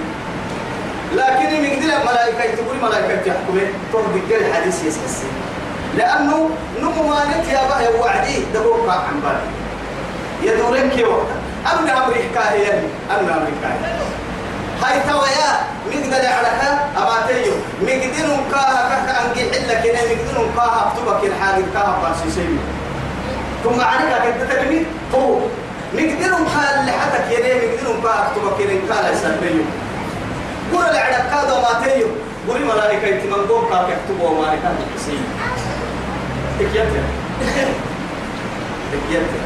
لكن 1.15 1.51
مقدر 1.63 2.11
ملائكة 2.11 2.55
تقول 2.57 2.77
ملائكة 2.83 3.17
تحكمه 3.17 3.67
ترد 3.93 4.15
الحديث 4.31 4.85
يسحسي 4.85 5.27
لأنه 5.97 6.51
نمو 6.81 7.03
مالك 7.09 7.49
يا 7.53 7.63
باه 7.69 8.01
وعدي 8.01 8.37
دبوك 8.55 8.89
عن 8.89 9.21
بالي 9.21 9.49
يدورين 10.53 10.91
كي 10.91 11.05
وقتا 11.05 11.37
أمن 11.73 11.91
أمريكا 11.91 12.51
هي 12.53 12.71
أمن 13.11 13.29
أمريكا 13.31 13.69
هاي 14.83 15.01
تويا 15.01 15.51
مقدر 15.87 16.27
على 16.27 16.49
أما 16.99 17.27
تيو 17.29 17.53
مقدر 17.83 18.29
كاها 18.53 19.07
كاها 19.07 19.27
أنجي 19.27 19.43
حلا 19.53 19.75
كنا 19.75 20.03
مقدر 20.03 20.51
كاها 20.57 20.93
أكتبك 20.93 21.25
الحاجة 21.25 21.65
كاها 21.75 21.99
بارسي 22.03 22.31
سيمي. 22.35 22.59
ثم 23.65 23.81
عنك 23.81 24.23
كنت 24.23 24.53
تكمي 24.53 24.87
تو 25.13 25.41
مقدر 25.95 26.31
كاها 26.31 26.81
اللي 26.81 26.93
حتى 26.93 27.19
كنا 27.37 27.91
مقدر 27.91 28.03
كاها 28.03 28.27
أكتبك 28.27 28.53
كنا 28.59 28.95
كاها 28.95 29.11
يسميه. 29.13 29.65
قول 30.73 30.85
العدد 30.85 31.25
كاها 31.31 31.45
قول 32.49 32.65
ملائكة 32.65 33.07
يتمنقون 33.07 33.69
كاها 33.71 33.89
يكتبوا 33.89 34.41
نكاها 34.47 34.75
تكسيم 34.95 35.25
تكيتها 36.59 37.05
تكيتها 38.93 39.45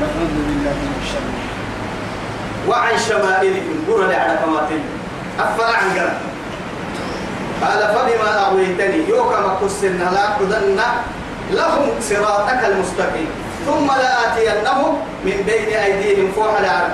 نعوذ 0.00 0.34
بالله 0.46 0.72
من 0.72 0.94
الشر 1.02 1.26
وعن 2.68 2.98
شمائلهم 3.08 3.84
قرى 3.88 4.14
على 4.14 4.38
كماتين 4.44 4.82
أفلا 5.40 5.66
عن 5.76 5.90
قرى 5.98 6.12
قال 7.62 7.94
فبما 7.94 8.46
أغويتني 8.46 9.08
يوكا 9.08 9.40
مكسرنا 9.40 10.04
لا 10.14 10.28
أخذن 10.36 10.80
لهم 11.50 11.88
صراطك 12.00 12.64
المستقيم 12.64 13.28
ثم 13.66 13.86
لآتينهم 13.86 14.98
من 15.24 15.42
بين 15.46 15.68
أيديهم 15.76 16.32
فوح 16.32 16.58
العرب 16.60 16.90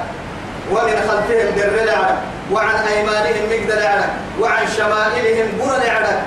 ومن 0.71 0.97
خلفهم 1.09 1.57
در 1.57 1.83
العرب 1.83 2.19
وعن 2.53 2.75
أيمانهم 2.75 3.45
مقدر 3.51 3.79
العرب 3.79 4.11
وعن 4.41 4.67
شمائلهم 4.77 5.47
قرى 5.61 5.77
العرب 5.77 6.19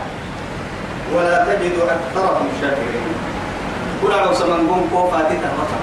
ولا 1.15 1.45
تجد 1.45 1.73
أكثرهم 1.79 2.47
شاكرين. 2.61 3.13
كل 4.01 4.13
عوسى 4.13 4.43
من 4.43 4.67
قوم 4.69 4.89
كوفا 4.93 5.21
تتمطر 5.29 5.81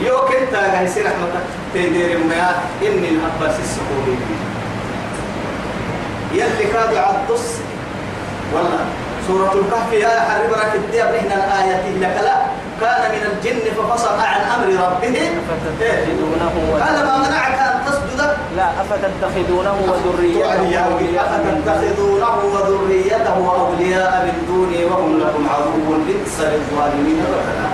يو 0.00 0.18
كنت 0.18 0.54
هاي 0.54 0.88
سير 0.88 1.06
رحمتك. 1.06 1.44
تدير 1.74 2.18
ما 2.18 2.50
إني 2.82 3.08
الأباس 3.08 3.56
السحوري 3.60 4.18
يلي 6.32 6.72
كاد 6.72 6.96
عدس 6.96 7.60
والله 8.54 8.84
سورة 9.28 9.52
الكهف 9.52 9.92
يا 9.92 10.08
حرب 10.08 10.52
راك 10.52 10.74
الدير 10.74 11.04
إحنا 11.04 11.34
الآية 11.34 11.98
لك 12.00 12.16
لا 12.24 12.36
كان 12.80 13.10
من 13.12 13.22
الجن 13.32 13.74
ففصل 13.76 14.20
عن 14.20 14.40
أمر 14.40 14.68
ربه. 14.84 15.30
قال 16.84 17.06
ما 17.06 17.18
منعك 17.18 17.58
أن 17.58 17.77
لا 18.56 18.66
أفتتخذونه 18.80 19.76
وذريته 19.88 20.62
أفتتخذونه 21.24 22.38
وذريته 22.54 23.36
أولياء 23.60 24.12
من 24.26 24.36
دوني 24.48 24.84
وهم 24.84 25.18
لكم 25.18 25.44
عدو 25.54 25.88
بئس 26.06 26.36
للظالمين 26.40 27.18
بدلا 27.30 27.68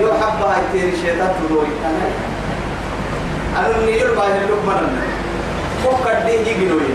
يحب 0.00 0.40
هاي 0.42 0.92
شيطان 1.02 1.30
تدوري 1.38 1.72
أنا 1.88 2.06
أنا 3.58 3.76
اللي 3.76 4.00
يربى 4.00 4.24
يلوك 4.36 4.62
من 4.66 5.00
فكر 5.84 6.16
دي 6.26 6.32
يجنوي 6.50 6.90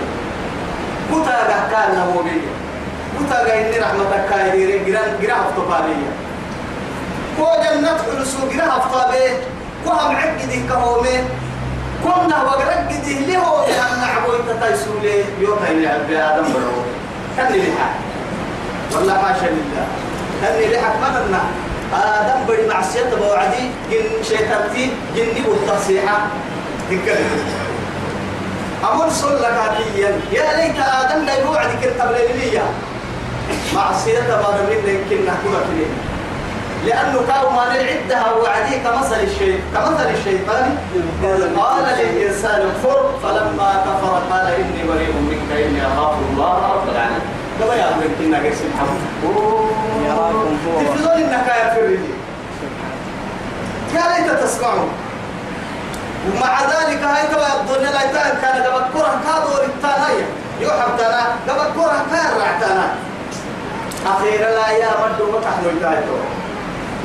كتا 1.11 1.59
كان 1.71 1.89
نموبي 1.97 2.41
كتا 3.19 3.38
إني 3.59 3.78
رحمتك 3.80 4.23
كايري 4.30 4.80
جران 4.86 5.11
جران 5.21 5.39
أفتبالية 5.45 6.11
كو 7.38 7.45
جنة 7.63 7.97
حلسو 8.05 8.38
جران 8.53 8.69
أفتبالية 8.69 9.34
كو 9.86 9.91
هم 9.91 10.15
عقدي 10.15 10.59
كهومي. 10.69 11.17
كنا 12.03 12.43
وقرق 12.43 12.87
دي 13.05 13.17
اللي 13.17 13.37
هو 13.37 13.63
أن 13.65 13.99
نعبوي 14.01 14.37
تتايسولي 14.47 15.23
يوتا 15.41 15.71
اللي 15.71 15.87
عبي 15.87 16.17
آدم 16.17 16.43
برو. 16.53 16.81
كان 17.37 17.53
لحق. 17.53 17.95
والله 18.95 19.17
حاشا 19.17 19.45
لله 19.45 19.85
كان 20.41 20.71
لحق 20.71 20.95
مدنا 21.01 21.41
آدم 21.93 22.45
بري 22.47 22.67
معصية 22.67 23.03
بوعدي 23.19 23.69
جن 23.91 24.23
شيطانتي 24.23 24.91
جني 25.15 25.41
والتصيحة 25.47 26.17
تتكلم 26.89 27.39
أمر 28.93 29.09
صلى 29.09 29.47
هاتيا 29.47 30.19
يا 30.31 30.57
ليت 30.57 30.75
آدم 30.79 31.25
لا 31.25 31.33
يوعد 31.39 31.69
كن 31.83 32.01
قبل 32.01 32.15
معصية 33.75 34.19
بعد 34.19 34.59
من 34.69 34.89
يمكن 34.89 35.25
نحكم 35.25 35.51
فيه 35.51 35.87
لأنه 36.86 37.21
كانوا 37.28 37.51
ما 37.51 37.65
نعدها 37.73 38.32
وعدي 38.34 38.80
كمثل 38.80 39.19
الشيء 39.19 39.61
كمثل 39.73 40.09
الشيطان 40.09 40.78
قال 41.57 41.84
للإنسان 41.99 42.61
كفر 42.84 43.09
فلما 43.23 43.84
كفر 43.86 44.21
قال 44.32 44.47
إني 44.47 44.84
بريء 44.89 45.13
منك 45.30 45.51
إني 45.65 45.88
أخاف 45.88 46.15
الله 46.32 46.73
رب 46.73 46.89
العالمين. 46.89 47.21
كما 47.59 47.75
يقول 47.75 48.03
إنك 48.19 48.45
اسم 48.45 48.65
يراكم 50.05 50.57
هو 50.67 50.80
تفضل 50.82 51.11
إنك 51.11 51.47
يا 51.47 51.73
فريدي 51.75 52.13
يا 53.95 54.01
ليت 54.17 54.43
تسمعوا 54.43 54.89
ومع 56.28 56.61
ذلك 56.61 57.03
هاي 57.03 57.28
توا 57.28 57.45
يبدون 57.59 57.84
لا 57.93 58.01
يتان 58.03 58.38
كان 58.41 58.63
قبل 58.63 58.84
كره 58.93 59.19
كادور 59.25 59.65
التانية 59.65 60.25
يوحب 60.61 60.97
تانا. 60.97 61.23
قبل 61.49 61.73
كره 61.75 62.05
كان 62.11 62.39
رعتانا 62.39 62.95
أخيرا 64.07 64.49
لا 64.51 64.69
يا 64.69 64.89
مدو 65.05 65.32
ما 65.32 65.39
كحنو 65.39 65.69
يتايتو 65.78 66.13
مدو 66.13 66.36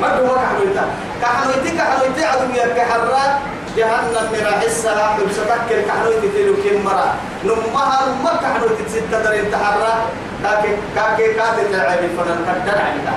ما 0.01 0.07
كحنو 0.07 0.63
يتا 0.71 0.85
كحنو 1.21 1.51
يتي 1.51 1.77
كحنو 1.77 2.03
يتي 2.05 2.25
عدو 2.25 2.45
يبكي 2.53 2.81
حرات 2.81 3.33
جهنم 3.77 4.25
من 4.33 4.45
حسها 4.61 5.07
حبستك 5.07 5.85
كحنو 5.87 6.11
يتي 6.11 6.27
تلو 6.27 6.53
كم 6.63 6.85
مرة 6.85 7.15
نمها 7.45 7.99
نمها 8.07 8.33
كحنو 8.43 8.65
يتي 8.65 8.89
ست 8.89 9.11
در 9.11 9.39
انتحرات 9.39 10.01
كاكي 10.43 10.71
كاكي 10.95 11.33
كاتي 11.33 11.63
تلعبي 11.71 12.07
فنان 12.17 12.39
كدر 12.65 12.77
عليها 12.81 13.15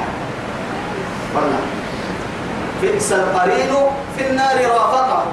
والله 1.34 1.60
بئس 2.82 3.12
القرين 3.12 3.74
في 4.16 4.30
النار 4.30 4.56
رافقه 4.64 5.24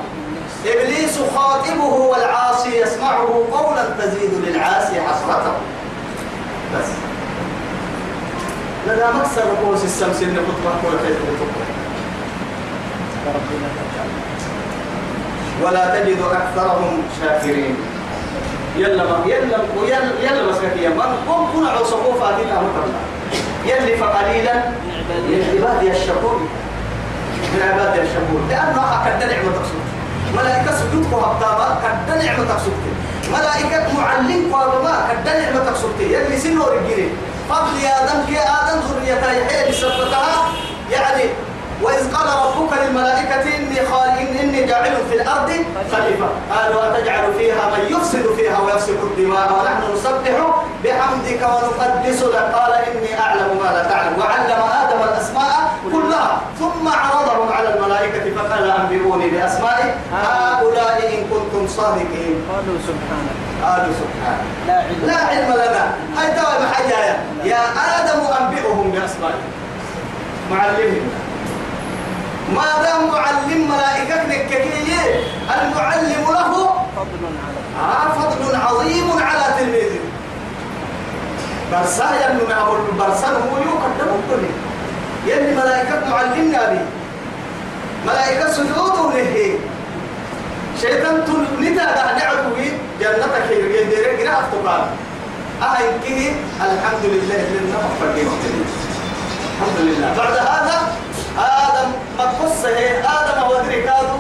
إبليس 0.65 1.19
خاطبه 1.35 1.93
والعاصي 1.93 2.81
يسمعه 2.81 3.43
قولا 3.51 3.83
تزيد 3.99 4.33
للعاصي 4.43 5.01
حسرته 5.01 5.53
بس 6.73 6.87
لذا 8.88 9.11
مكسر 9.11 9.43
رؤوس 9.61 9.84
السمس 9.84 10.21
إن 10.23 10.38
خطبة 10.47 10.71
كل 10.81 10.97
تجعل 10.97 11.23
ولا 15.63 15.84
تجد 15.95 16.21
أكثرهم 16.21 17.03
شاكرين. 17.21 17.75
يلا 18.77 19.03
ما 19.03 19.23
يلا 19.25 19.57
يلا 19.88 20.11
يلا 20.23 20.41
بس 20.49 20.55
كذي 20.57 20.88
من 20.88 21.01
قم 21.27 21.45
كنا 21.53 21.69
عصبوا 21.69 22.13
فاتنا 22.13 22.61
مطلع 22.61 23.01
يلي 23.65 23.97
فقليلا 23.97 24.53
من 25.09 25.39
عبادي 25.53 25.91
الشكور. 25.91 26.39
من 27.53 27.61
عبادي 27.71 28.01
الشكور. 28.01 28.41
لأنه 28.49 28.81
أكد 28.81 29.23
نعمة 29.23 29.51
تقصد. 29.57 29.84
ملائكة 30.38 30.71
سجودك 30.75 31.13
وهبطابا 31.13 31.79
كد 31.84 32.25
نعمة 32.25 32.45
تقصد. 32.47 32.73
ملائكة 33.31 33.97
معلمك 33.97 34.53
وهبما 34.53 35.07
كد 35.09 35.27
نعمة 35.27 35.65
تقصد. 35.65 36.01
يلي 36.01 36.38
سنو 36.38 36.63
رجلي 36.63 37.09
قبل 37.49 37.79
يا 37.83 38.03
آدم 38.03 38.25
كي 38.27 38.39
آدم 38.39 38.79
ذريتها 38.79 39.31
يحيى 39.31 39.69
بسبتها 39.69 40.35
يعني 40.91 41.23
وإذ 41.81 42.15
قال 42.15 42.27
ربك 42.27 42.73
للملائكة 42.77 43.55
إني 43.57 43.79
خالق 43.91 44.17
إني 44.41 44.63
جاعل 44.63 44.95
في 45.09 45.15
الأرض 45.15 45.49
خليفة. 45.91 46.27
قالوا 46.51 46.81
أتجعل 46.87 47.33
فيها 47.37 47.69
من 47.73 47.95
يفسد 47.95 48.25
فيها 48.37 48.59
ويسفك 48.59 49.03
الدماء 49.03 49.51
ونحن 49.53 49.93
نسبح 49.93 50.35
بحمدك 50.83 51.41
ونقدس 51.41 52.23
لك. 52.23 52.35
قال 52.55 52.71
إني 52.73 53.19
أعلم 53.19 53.59
ما 53.63 53.69
لا 53.75 53.83
تعلم. 53.83 54.19
وعلم 54.19 54.61
آدم 54.81 55.03
الأسماء 55.09 55.73
كلها. 55.91 56.41
ثم 56.59 56.87
عرضهم 56.87 57.51
على 57.51 57.73
الملائكة 57.75 58.35
فقال 58.35 58.71
أنبئوني 58.71 59.29
بأسماء 59.29 59.97
هؤلاء 60.13 60.97
إن 61.13 61.21
كنتم 61.31 61.67
صادقين. 61.67 62.35
قالوا 62.49 62.77
سبحانك. 62.87 63.42
قالوا 63.64 63.93
سبحانه 64.01 64.43
لا 64.68 64.74
علم 64.74 65.05
لا 65.05 65.16
علم 65.16 65.51
لنا. 65.53 65.86
هاي 66.18 66.28
توا 66.36 66.66
محجايا 66.66 67.16
يا 67.43 67.61
آدم 67.97 68.20
أنبئهم 68.39 68.91
بأسمائهم. 68.91 69.51
معلمهم. 70.51 71.09
ما 72.55 72.84
دام 72.84 73.07
معلم 73.07 73.72
ملائكة 73.72 74.28
نككية 74.28 75.03
المعلم 75.61 76.26
له 76.38 76.51
فضل 76.95 77.24
على 77.43 77.59
آه 77.80 78.07
فضل 78.20 78.55
عظيم 78.55 79.11
على 79.11 79.45
تلميذه. 79.59 79.99
برسا 81.72 82.09
يلو 82.22 82.47
معه 82.49 82.76
البرسا 82.76 83.28
هو 83.28 83.57
يقدم 83.57 84.09
الدنيا. 84.20 84.55
يلي 85.26 85.55
ملائكة 85.55 86.09
معلمنا 86.09 86.70
به 86.70 86.86
ملائكة 88.07 88.51
سجود 88.51 89.14
له. 89.14 89.59
شيطان 90.82 91.26
تل 91.26 91.41
نتا 91.61 91.86
دا 91.95 92.05
نعبوي 92.19 92.67
جنتك 92.99 93.45
هي 93.49 93.82
يدير 93.82 94.17
غير 94.17 94.30
أفتقال. 94.32 94.84
أهل 95.61 95.86
كه 96.03 96.36
الحمد 96.61 97.03
لله 97.03 97.41
لنا 97.53 97.80
فقير. 97.99 98.28
الحمد 99.53 99.80
لله. 99.80 100.09
بعد 100.17 100.38
هذا 100.38 100.76
آدم 101.38 101.89
مقص 102.19 102.65
هي؟ 102.65 102.99
آدم 102.99 103.38
ودري 103.49 103.82
كادو. 103.82 104.19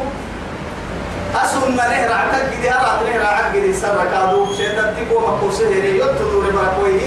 أسون 1.35 1.75
نهر 1.75 2.11
عقد 2.13 2.49
كده 2.63 2.71
أراد 2.71 2.99
نهر 3.09 3.25
عقد 3.25 3.53
كده 3.53 3.73
سر 3.73 4.05
كادو. 4.11 4.53
شيطان 4.57 4.95
تيكو 4.95 5.19
مقص 5.19 5.61
هي؟ 5.61 5.97
يتدو 5.97 6.41
رباكوي 6.41 6.99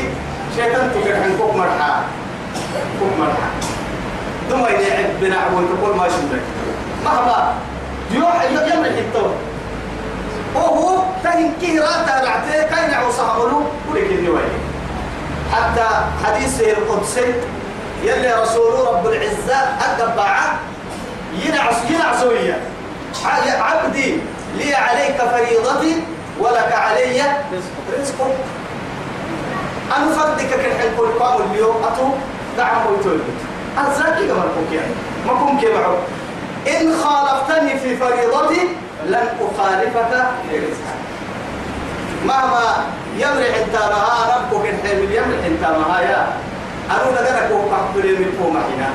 شيطان 0.57 0.91
تكره 0.95 1.17
عن 1.17 1.37
كوك 1.39 1.55
مرحا. 1.55 2.05
كوك 3.01 3.13
مرحا. 3.19 3.49
ثم 4.51 4.65
يلعب 4.65 5.11
بنعبوي 5.21 5.65
تقول 5.69 5.97
ما 5.97 6.09
شمك 6.09 6.43
مهما 7.05 7.55
يروح 8.11 8.43
يمر 8.43 8.87
التو 8.87 9.27
وهو 10.55 10.99
تهن 11.25 11.53
كيراتا 11.61 12.25
رعته 12.25 12.63
كاين 12.75 12.95
عوصاملو 12.95 13.63
ولك 13.91 14.11
النواي 14.11 14.45
حتى 15.53 15.87
حديثه 16.25 16.71
القدسي 16.71 17.35
يلي 18.03 18.35
رسول 18.43 18.89
رب 18.89 19.07
العزة 19.07 19.57
أقبع 19.57 20.37
ينعس 21.45 21.77
ينعسوية. 21.91 22.61
عبدي 23.61 24.19
لي 24.57 24.75
عليك 24.75 25.17
فريضتي 25.17 26.03
ولك 26.41 26.73
علي 26.73 27.21
رزق 27.53 28.01
رزق 28.01 28.15
أنا 29.97 30.11
فردك 30.15 30.51
كن 30.51 30.97
كل 30.97 31.19
قام 31.19 31.41
اليوم 31.53 31.77
أتو؟ 31.85 32.09
نعم 32.59 32.87
ويتولد 32.87 33.21
كما 34.29 34.39
نقول 34.39 34.73
يعني 34.73 34.93
ما 35.27 35.33
كن 35.33 35.59
كما 35.59 35.97
إن 36.69 36.93
خالفتني 37.05 37.79
في 37.79 37.97
فريضتي 37.97 38.69
لن 39.07 39.29
أخالفك 39.41 40.27
في 40.51 40.59
رزقك. 40.59 40.97
مهما 42.27 42.63
يمرح 43.17 43.57
انت 43.65 43.75
مها 43.75 44.37
ربك 44.37 44.65
الحلم 44.69 45.03
يمرح 45.13 45.45
انت 45.47 45.63
مها 45.79 46.01
يا. 46.01 46.27
أنا 46.91 47.15
لقنا 47.15 47.49
كوك 47.49 47.73
أحبلي 47.73 48.13
من 48.13 48.39
كوما 48.43 48.61
هنا 48.61 48.89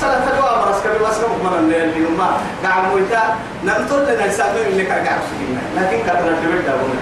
سنة 0.00 0.26
تدوى 0.30 0.50
مرسك 0.66 0.98
بواسك 1.00 1.20
مكمنا 1.24 1.58
اللي 1.76 2.00
ما. 2.18 2.30
قاعد 2.64 2.82
مويتا 2.92 3.22
نمتل 3.64 4.14
لنا 4.14 4.26
يسامي 4.26 4.60
من 4.60 4.78
لك 4.78 4.88
قاعد 4.88 5.20
سكينا 5.30 5.60
لكن 5.76 6.06
تبدا 6.06 6.30
بنا 6.40 6.72
فضل 6.72 6.98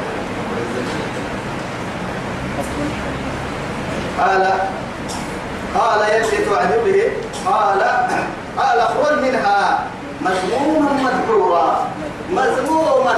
قال 4.21 4.53
قال 5.75 6.01
يلي 6.15 6.45
توعد 6.45 6.73
به 6.85 7.03
قال 7.47 7.81
قال 8.57 8.79
اخرج 8.81 9.19
منها 9.19 9.85
مذموما 10.21 10.93
مدحورا 11.07 11.67
مذموما. 12.31 13.15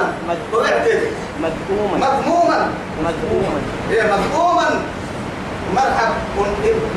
وبعدين 0.53 1.01
مذموما. 1.43 1.97
مذموما. 1.97 2.59
مذموما. 3.05 3.59
إيه 3.91 4.03
مذموما. 4.03 4.69
مرحب 5.75 6.11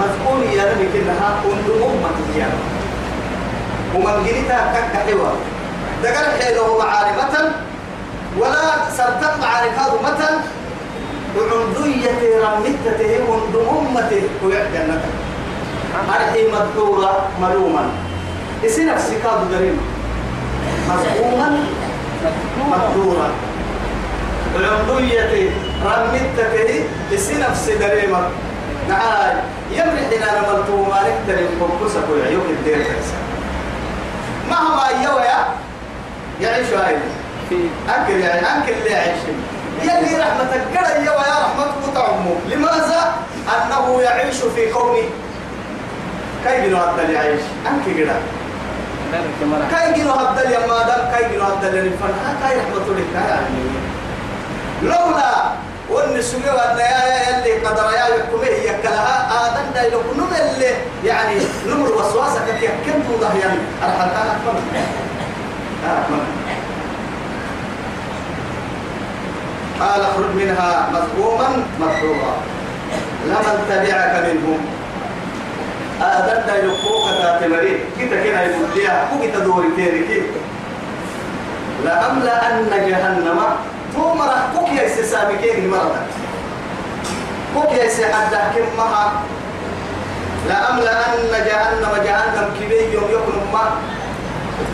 مذموم 0.01 0.43
يا 0.57 0.65
ربي 0.73 0.87
كلها 0.93 1.29
كن 1.45 1.59
أمة 1.85 2.19
يا 2.39 2.49
ومن 3.95 4.25
جريتها 4.27 4.73
كك 4.73 4.95
حوار 5.07 5.37
دقل 6.03 6.27
حيله 6.41 6.79
معارفة 6.79 7.35
ولا 8.39 8.65
سرتق 8.97 9.33
معارفة 9.41 9.93
متى 10.05 10.31
وعندية 11.37 12.21
رمتته 12.45 13.13
وعند 13.29 13.55
أمته 13.77 14.25
ويعد 14.45 14.67
جنته 14.73 15.13
أرحي 16.09 16.43
مذكورة 16.49 17.29
ملوما. 17.43 17.85
إسي 18.65 18.85
نفسك 18.85 19.21
هذا 19.27 19.47
دريم 19.53 19.79
مذموما 20.89 21.65
مذكورا 22.71 23.31
وعندية 24.55 25.51
رمتته 25.85 26.85
إسي 27.15 27.35
نفسي 27.39 27.75
دريمة 27.79 28.21
نعاي 28.89 29.35
يمرح 29.71 30.07
لنا 30.13 30.41
نملتو 30.41 30.77
ما 30.85 31.01
نكتر 31.03 31.43
يمكوسك 31.43 32.11
ويعيوك 32.11 32.45
الدير 32.51 32.77
تنسى. 32.77 33.15
مهما 34.51 34.89
يويا 35.05 35.47
يعيش 36.41 36.67
هاي 36.67 36.97
في 37.49 37.57
أكل 37.89 38.13
يعني 38.13 38.41
أكل 38.41 38.73
اللي 38.73 38.91
يعيش 38.91 39.19
يلي 39.83 40.19
رحمتك 40.21 40.63
قرأ 40.77 40.99
يا 40.99 41.13
رحمتك 41.41 41.95
تعمه 41.95 42.37
لماذا؟ 42.49 43.15
أنه 43.49 44.03
يعيش 44.03 44.37
في 44.37 44.73
قومه. 44.73 45.03
كي 46.45 46.67
جنو 46.67 46.77
هبدل 46.77 47.11
يعيش؟ 47.11 47.41
أنك 47.67 47.99
قرأ 47.99 48.17
كي 49.13 50.01
جنو 50.01 50.13
هبدل 50.13 50.51
يا 50.51 50.67
مادام 50.67 51.03
كي 51.13 51.35
جنو 51.35 51.45
هبدل 51.45 51.77
ينفن 51.77 52.13
كي 52.43 52.55
رحمة 52.59 52.97
لك 52.97 53.15
يعني 53.15 53.65
لولا 54.83 55.33
وان 55.91 56.23
سوى 56.23 56.51
وان 56.51 56.79
يا 56.79 57.29
يلي 57.29 57.67
قدر 57.67 57.93
يا 57.93 58.07
يحكمه 58.17 58.47
يكلها 58.47 59.17
آدم 59.47 59.73
دا 59.75 59.83
يلقوا 59.87 60.15
نم 60.15 60.33
اللي 60.41 60.75
يعني 61.05 61.35
نمر 61.67 61.93
وسواسك 61.93 62.45
كي 62.61 62.67
كم 62.67 63.03
توضح 63.09 63.35
يعني 63.35 63.59
أرحلتها 63.83 64.37
أكبر 64.37 64.59
أكبر 65.87 66.23
قال 69.81 70.01
اخرج 70.01 70.35
منها 70.37 70.89
مذموما 70.93 71.49
مطلوبا 71.81 72.33
لمن 73.27 73.67
تبعك 73.71 74.25
منهم 74.27 74.82
آدم 76.03 76.41
دا 76.47 76.55
يلقوك 76.57 77.07
تاتمري 77.23 77.75
كتا 77.99 78.17
كنا 78.23 78.41
لها 78.75 79.09
كتا 79.23 79.39
دوري 79.39 79.69
تيري 79.77 80.23
لأملأن 81.85 82.71
جهنم. 82.89 83.41
ثم 83.95 84.19
راح 84.23 84.43
كوك 84.55 84.71
سامي 85.13 85.35
كيف 85.43 85.59
مرتك 85.73 86.07
كوك 87.55 87.73
حتى 88.15 88.41
كم 88.55 88.69
مها 88.79 89.07
لأملأن 90.49 91.33
جهنم. 91.49 91.93
جهنم 92.07 92.47
كبير 92.61 92.89
يوم 92.95 93.09
يكون 93.11 93.37
ما. 93.53 93.65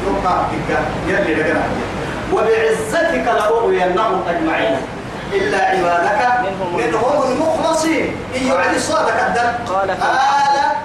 نقع 0.07 0.37
بك 0.53 0.70
يلي 1.09 1.35
لقنا 1.35 1.64
وبعزتك 2.33 3.26
لأغوينهم 3.26 4.22
أجمعين. 4.29 4.76
إلا 5.33 5.59
عبادك 5.59 6.20
منهم 6.45 7.22
المخلصين. 7.29 8.16
إن 8.37 8.43
يعلي 8.47 8.79
صادك 8.79 9.18
الدم. 9.26 9.72
قال 9.74 9.89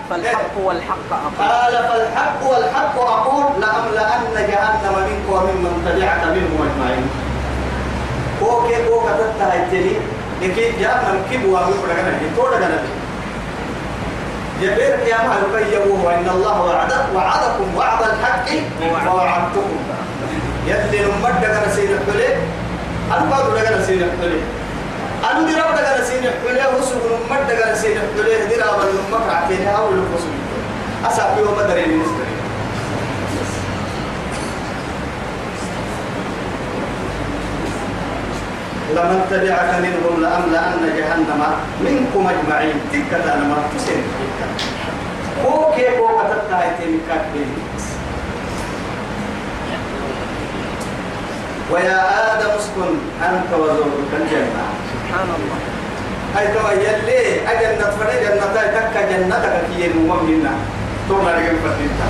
فالحق 0.10 0.56
والحق 0.64 1.10
أقول. 1.12 1.48
قال 1.48 1.74
فالحق 1.90 2.52
والحق 2.52 2.96
أقول. 3.00 3.46
لأملأن 3.62 4.36
جهنم 4.36 4.96
منك 5.08 5.26
وممن 5.32 5.74
تبعك 5.86 6.24
منهم 6.36 6.58
أجمعين. 6.68 7.06
كوكي 8.40 8.88
كوكا 8.90 9.14
تتها 9.18 9.56
التلي. 9.56 9.96
لكي 10.42 10.72
جهنم 10.80 11.22
كبوا 11.32 11.60
من 11.60 11.74
فرقنا 11.74 12.12
يتوڑا 12.26 12.58
جنا 12.60 12.84
جبير 14.62 15.00
يا 15.08 15.18
ما 15.28 15.36
يبيه 15.44 15.78
وإن 16.04 16.30
الله 16.30 16.62
وعد 16.62 16.94
وعدكم 17.16 17.76
وعد 17.78 18.02
الحق 18.02 18.48
ووعدتكم 19.08 19.78
يلي 20.68 21.00
نمد 21.06 21.42
جنا 21.42 21.76
سين 21.76 22.00
حلي 22.08 22.33
أنا 23.12 23.30
بعد 23.32 23.46
جنا 23.66 23.86
سين 23.86 24.00
حلي 24.22 24.40
أنا 25.32 25.48
دي 25.48 25.54
رب 25.56 25.76
جنا 25.76 26.04
سين 26.06 26.24
حلي 26.24 26.78
وسوق 26.78 27.04
نمد 27.30 27.48
جنا 27.50 27.76
سين 27.76 27.98
حلي 27.98 28.48
دي 28.48 28.56
رب 28.56 28.80
نمد 29.12 29.30
عتيني 29.30 29.76
أول 29.78 29.94
الفصل 29.94 30.32
أسابي 31.06 31.42
وما 31.42 31.64
دري 31.64 31.86
نسبة 31.86 32.26
لمن 38.96 39.22
تبعك 39.32 39.72
منهم 39.86 40.22
لأملأن 40.22 40.82
جهنم 40.98 41.42
منكم 41.86 42.28
أجمعين. 42.28 42.76
تلك 42.92 43.14
أنا 43.14 43.44
ما 43.44 43.58
تسين 43.78 44.04
كوكي 45.44 45.98
كوكا 45.98 46.24
تتايتي 46.30 46.86
مكاكين 46.96 47.50
ويا 51.74 52.00
آدم 52.34 52.50
اسكن 52.60 52.92
أنت 53.30 53.52
وزوجك 53.54 54.12
الجنة. 54.14 54.66
سبحان 54.94 55.28
الله. 55.38 55.58
هاي 56.36 56.48
توا 56.54 56.72
يلي 56.72 57.22
أجنة 57.52 57.86
فري 57.98 58.16
جنة 58.26 58.46
تكا 58.54 59.02
جنتك 59.12 59.56
كي 59.76 59.86
المؤمنين 59.88 60.48
تونا 61.10 61.30
لكن 61.30 61.56
فتنتا 61.64 62.08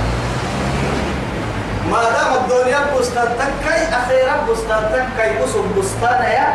ما 1.90 2.02
دام 2.02 2.30
الدنيا 2.44 2.80
بستان 2.98 3.28
تكاي 3.38 3.82
أخيرا 4.00 4.36
بستان 4.50 4.82
تكاي 4.92 5.44
أصب 5.44 5.64
بستان 5.78 6.22
يا. 6.24 6.48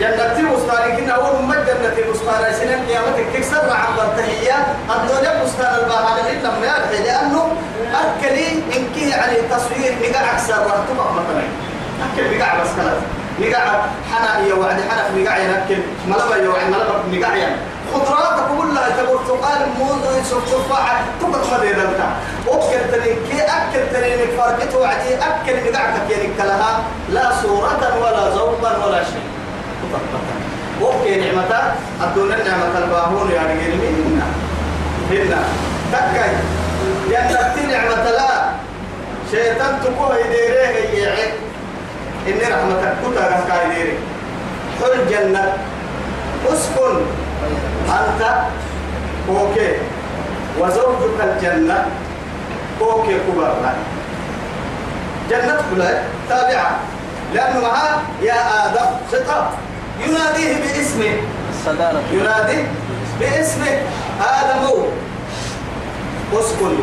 جنتي 0.00 0.42
بستان 0.54 0.96
كنا 0.96 1.12
أول 1.12 1.42
ما 1.44 1.54
جنتي 1.68 2.02
بستان 2.10 2.52
سنين 2.60 2.80
قيامتك 2.88 3.26
تكسر 3.34 3.70
عن 3.70 3.90
برتهية 3.96 4.56
الدنيا 4.94 5.44
بستان 5.44 5.74
البحر 5.74 6.16
إلا 6.32 6.50
ما 6.50 6.74
لأنه 6.92 7.42
أكلي 7.94 8.48
إنك 8.76 8.96
يعني 9.02 9.36
تصوير 9.50 9.92
نقع 10.02 10.32
أكثر 10.32 10.54
رهتبه 10.54 11.06
مثلا 11.18 11.44
أكل 12.04 12.38
نقع 12.38 12.62
بس 12.62 12.68
كلام 12.76 13.00
نقع 13.40 13.82
حنا 14.12 14.46
يا 14.46 14.54
وعد 14.54 14.80
حنا 14.90 15.02
في 15.14 15.22
نقع 15.22 15.36
ينكل 15.38 15.82
ملبا 16.08 16.36
يا 16.36 16.48
وعد 16.48 16.66
ملبا 16.66 17.18
نقع 17.18 17.36
يعني. 17.36 17.56
خضروات 17.94 18.38
كلها 18.58 18.88
تبرتقال 18.88 19.60
موز 19.78 20.28
تفاحة 20.52 21.00
تبقى 21.20 21.40
ما 21.50 21.58
دي 21.60 21.72
دلتا 21.72 22.08
أكل 22.48 22.80
تنين 22.92 23.16
كي 23.30 23.42
أكل 23.42 23.92
تنين 23.92 24.18
فرقته 24.36 24.78
وعدي. 24.78 25.14
أكل 25.14 25.72
نقعك 25.72 26.10
يعني 26.10 26.28
كلها 26.38 26.80
لا 27.10 27.32
صورة 27.42 27.98
ولا 28.02 28.28
ذوقا 28.34 28.86
ولا 28.86 29.04
شيء. 29.04 29.22
وكي 30.82 31.20
نعمتا 31.20 31.74
الدنيا 32.04 32.36
نعمة 32.36 32.78
الباهون 32.78 33.30
يعني 33.30 33.54
منا. 33.54 34.26
هنا 35.10 35.42
تكاي. 35.92 36.30
ينتهي 37.08 37.66
نعمة 37.66 38.10
لا. 38.10 38.50
شيطان 39.30 39.80
تقوه 39.84 40.18
يديره 40.18 40.60
يعيك 41.04 41.34
إني 42.28 42.44
رحمتك 42.44 42.94
كتا 43.02 43.44
كاي 43.48 43.68
ديري. 43.74 43.98
حل 44.80 45.10
جنة. 45.10 45.52
أسكن. 46.48 46.96
أنت. 47.88 48.22
أوكي. 49.28 49.72
وزوجك 50.60 51.20
الجنة. 51.20 51.86
أوكي 52.80 53.18
كبر 53.18 53.56
جنة 55.30 55.60
كلها 55.70 56.02
تابعة. 56.28 56.78
لأنه 57.34 57.60
معها 57.60 58.02
يا 58.22 58.66
آدم 58.66 58.86
خطاب 59.12 59.50
يناديه 60.00 60.56
باسمه. 60.56 61.16
الصدارة 61.50 62.02
ينادي 62.12 62.64
باسمه. 63.20 63.82
آدم. 64.20 64.64
أسكن. 66.32 66.76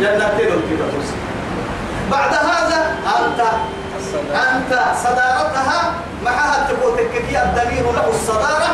جنة 0.00 0.28
كده. 0.38 0.56
بعد 2.10 2.34
هذا 2.34 2.96
أنت. 3.06 3.42
أنت 4.14 4.80
صدارتها 5.04 5.92
معها 6.24 6.68
تقول 6.68 6.96
تككي 6.96 7.42
الضمير 7.42 7.92
له 7.92 8.08
الصدارة 8.10 8.70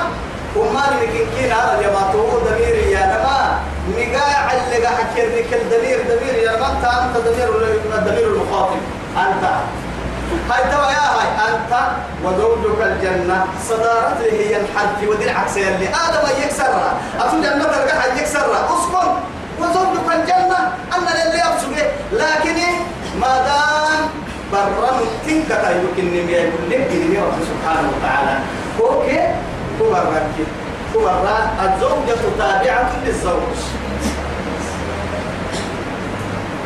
وما 0.57 0.83
نمكن 0.93 1.24
كين 1.37 1.53
هذا 1.53 2.12
هو 2.14 2.39
ضمير 2.39 2.76
يا 2.76 3.07
نما 3.07 3.61
مقاع 3.89 4.53
اللي 4.53 4.87
قاعد 4.87 5.07
لك 5.16 5.53
الضمير 5.53 5.99
ضمير 6.09 6.35
يا 6.35 6.57
نما 6.57 6.66
أنت 6.66 6.85
أنت 6.85 7.16
ضمير 7.26 7.49
الضمير 7.95 8.26
المخاطب. 8.26 8.76
أنت. 9.16 9.45
هاي 10.51 10.62
توا 10.70 10.91
يا 10.91 11.07
هاي 11.16 11.55
أنت 11.55 11.72
وزوجك 12.24 12.83
الجنة. 12.83 13.47
صدارته 13.68 14.33
هي 14.33 14.57
الحد 14.57 15.09
ودي 15.09 15.24
العكس 15.24 15.57
اللي. 15.57 15.89
آدم 15.89 16.43
يكسرها. 16.45 16.95
أتو 17.20 17.41
جنة 17.41 17.64
القاعد 17.64 18.16
يكسرها. 18.16 18.68
اسكن. 18.74 19.09
وزوجك 19.61 20.14
الجنة. 20.14 20.59
أنا 20.97 21.24
اللي 21.24 21.43
أبسط 21.43 21.68
لكن 22.12 22.59
ما 23.20 23.39
دام 23.47 24.09
برا 24.53 24.90
تنك 25.26 25.48
تايبك 25.48 25.98
النمي 25.98 26.32
يقول 26.32 26.70
لك 26.70 26.90
رب 27.18 27.38
سبحانه 27.50 27.88
وتعالى 27.96 28.38
أوكي 28.80 29.34
تبرك 29.80 30.26
كبرى 30.94 31.38
الزوجة 31.64 32.20
تابعة 32.38 32.90
للزوج 33.05 33.57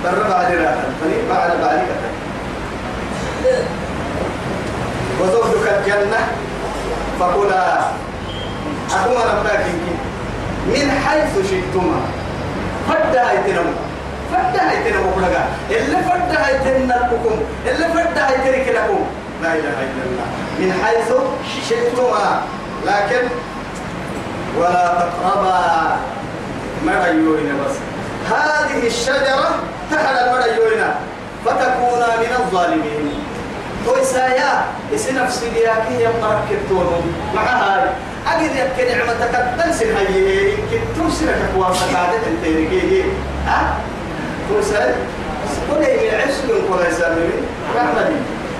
برا 0.05 0.29
بعد 0.29 0.53
راحة 0.53 0.87
بعد 1.31 1.51
بعد 1.61 1.81
وزوجك 5.21 5.67
الجنة 5.79 6.21
فكلا 7.21 7.79
أكون 8.95 9.17
ربك 9.17 9.67
من 10.67 10.91
حيث 11.07 11.51
شئتما 11.51 12.01
فدا 12.89 13.31
هيتنم 13.31 13.86
فدا 14.33 14.71
هيتنم 14.71 15.11
كلها 15.15 15.47
اللي 15.71 15.97
فدا 15.97 16.47
هيتنم 16.47 16.93
اللي 17.67 17.89
فدا 17.89 18.29
هيترك 18.29 18.69
لكم 18.69 19.05
لا 19.43 19.53
إله 19.53 19.77
إلا 19.87 20.03
الله 20.07 20.27
من 20.59 20.73
حيث 20.85 21.13
شئتما 21.69 22.43
لكن 22.87 23.29
ولا 24.59 24.95
تقربا 24.99 25.97
مريوين 26.87 27.59
بس 27.65 27.77
هذه 28.31 28.87
الشجرة 28.87 29.51
تحل 29.91 30.17
المريوين 30.19 30.85
فتكونا 31.45 32.17
من 32.17 32.37
الظالمين 32.39 33.13
ويسايا 33.87 34.65
يسي 34.93 35.13
نفسي 35.13 35.51
دياكي 35.51 36.05
يمقرك 36.05 36.39
كتونهم 36.51 37.13
مع 37.35 37.43
هاي 37.43 37.89
أجد 38.27 38.57
يبكي 38.57 38.95
نعمتك 38.95 39.47
تنسل 39.59 39.97
هاي 39.97 40.51
يمكن 40.51 40.81
تنسل 40.97 41.29
كواسة 41.55 41.97
قاعدة 41.97 42.19
تنتيري 42.19 43.05
ها 43.47 43.75
تنسل 44.49 44.95
كل 45.71 45.81
من 45.81 46.15
عشق 46.21 46.47
كل 46.69 46.87
يسمي 46.89 47.31
رحمة. 47.77 48.11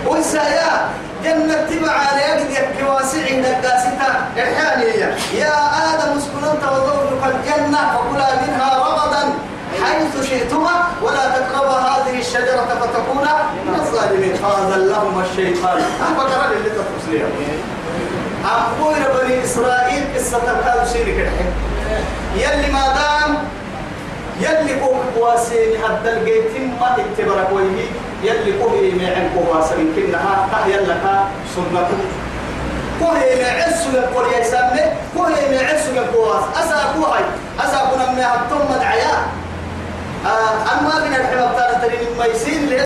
ويسايا 0.07 0.89
جنة 1.25 1.67
تبع 1.71 1.91
على 1.91 2.23
يجد 2.31 2.51
يبكي 2.51 2.85
واسعين 2.85 3.45
القاسطة 3.45 4.09
إحيانية 4.39 5.17
يا. 5.35 5.55
آدم 5.95 6.19
اسكن 6.19 6.45
أنت 6.53 6.65
وزوجك 6.65 7.23
الجنة 7.25 7.79
فكلا 7.79 8.29
منها 8.43 8.79
رغدا. 8.79 9.23
حيث 9.85 10.29
شئتما 10.31 10.75
ولا 11.03 11.25
تقربا 11.39 11.79
هذه 11.79 12.19
الشجرة 12.19 12.69
فتكونا 12.81 13.35
من 13.67 13.75
الظالمين. 13.75 14.35
فأذلهما 14.35 15.25
الشيطان. 15.31 15.79
أحبك 16.03 16.31
رأي 16.39 16.57
اللي 16.57 16.71
تفصليها 16.71 17.27
أقول 18.45 18.95
بني 18.95 19.45
إسرائيل 19.45 20.05
قصة 20.17 20.37
الكاد 20.37 20.87
سيرك 20.87 21.31
يلي 22.37 22.73
ما 22.73 22.85
دام 22.95 23.39
يلي 24.41 24.81
قوم 24.81 25.01
قواسين 25.17 25.71
حتى 25.85 26.13
الجيت 26.13 26.53
ما 26.81 26.97
اتبرك 26.97 27.49
ويهي 27.53 27.87
يلي 28.23 28.59
قوم 28.63 28.75
يمعن 28.85 29.31
قواسين 29.37 29.93
كنها 29.97 30.49
تحيا 30.53 30.81
لك 30.81 31.05
سنة. 31.57 31.89
كوهي 33.01 33.43
معسو 33.43 33.91
يقول 33.91 34.33
يا 34.33 34.45
سامي 34.45 34.81
كوهي 35.17 35.43
معسو 35.53 35.91
يقول 35.95 36.37
أسا 36.61 36.95
كوهي 36.97 37.25
أسا 37.61 37.91
كنا 37.91 38.11
من 38.13 38.21
هبتم 38.21 38.75
مدعيا. 38.75 39.17
أما 40.73 40.95
من 41.05 41.15
الحمام 41.15 41.53
تانا 41.57 41.79
تري 41.83 41.99
ما 42.19 42.25
يسين 42.27 42.67
لي 42.67 42.86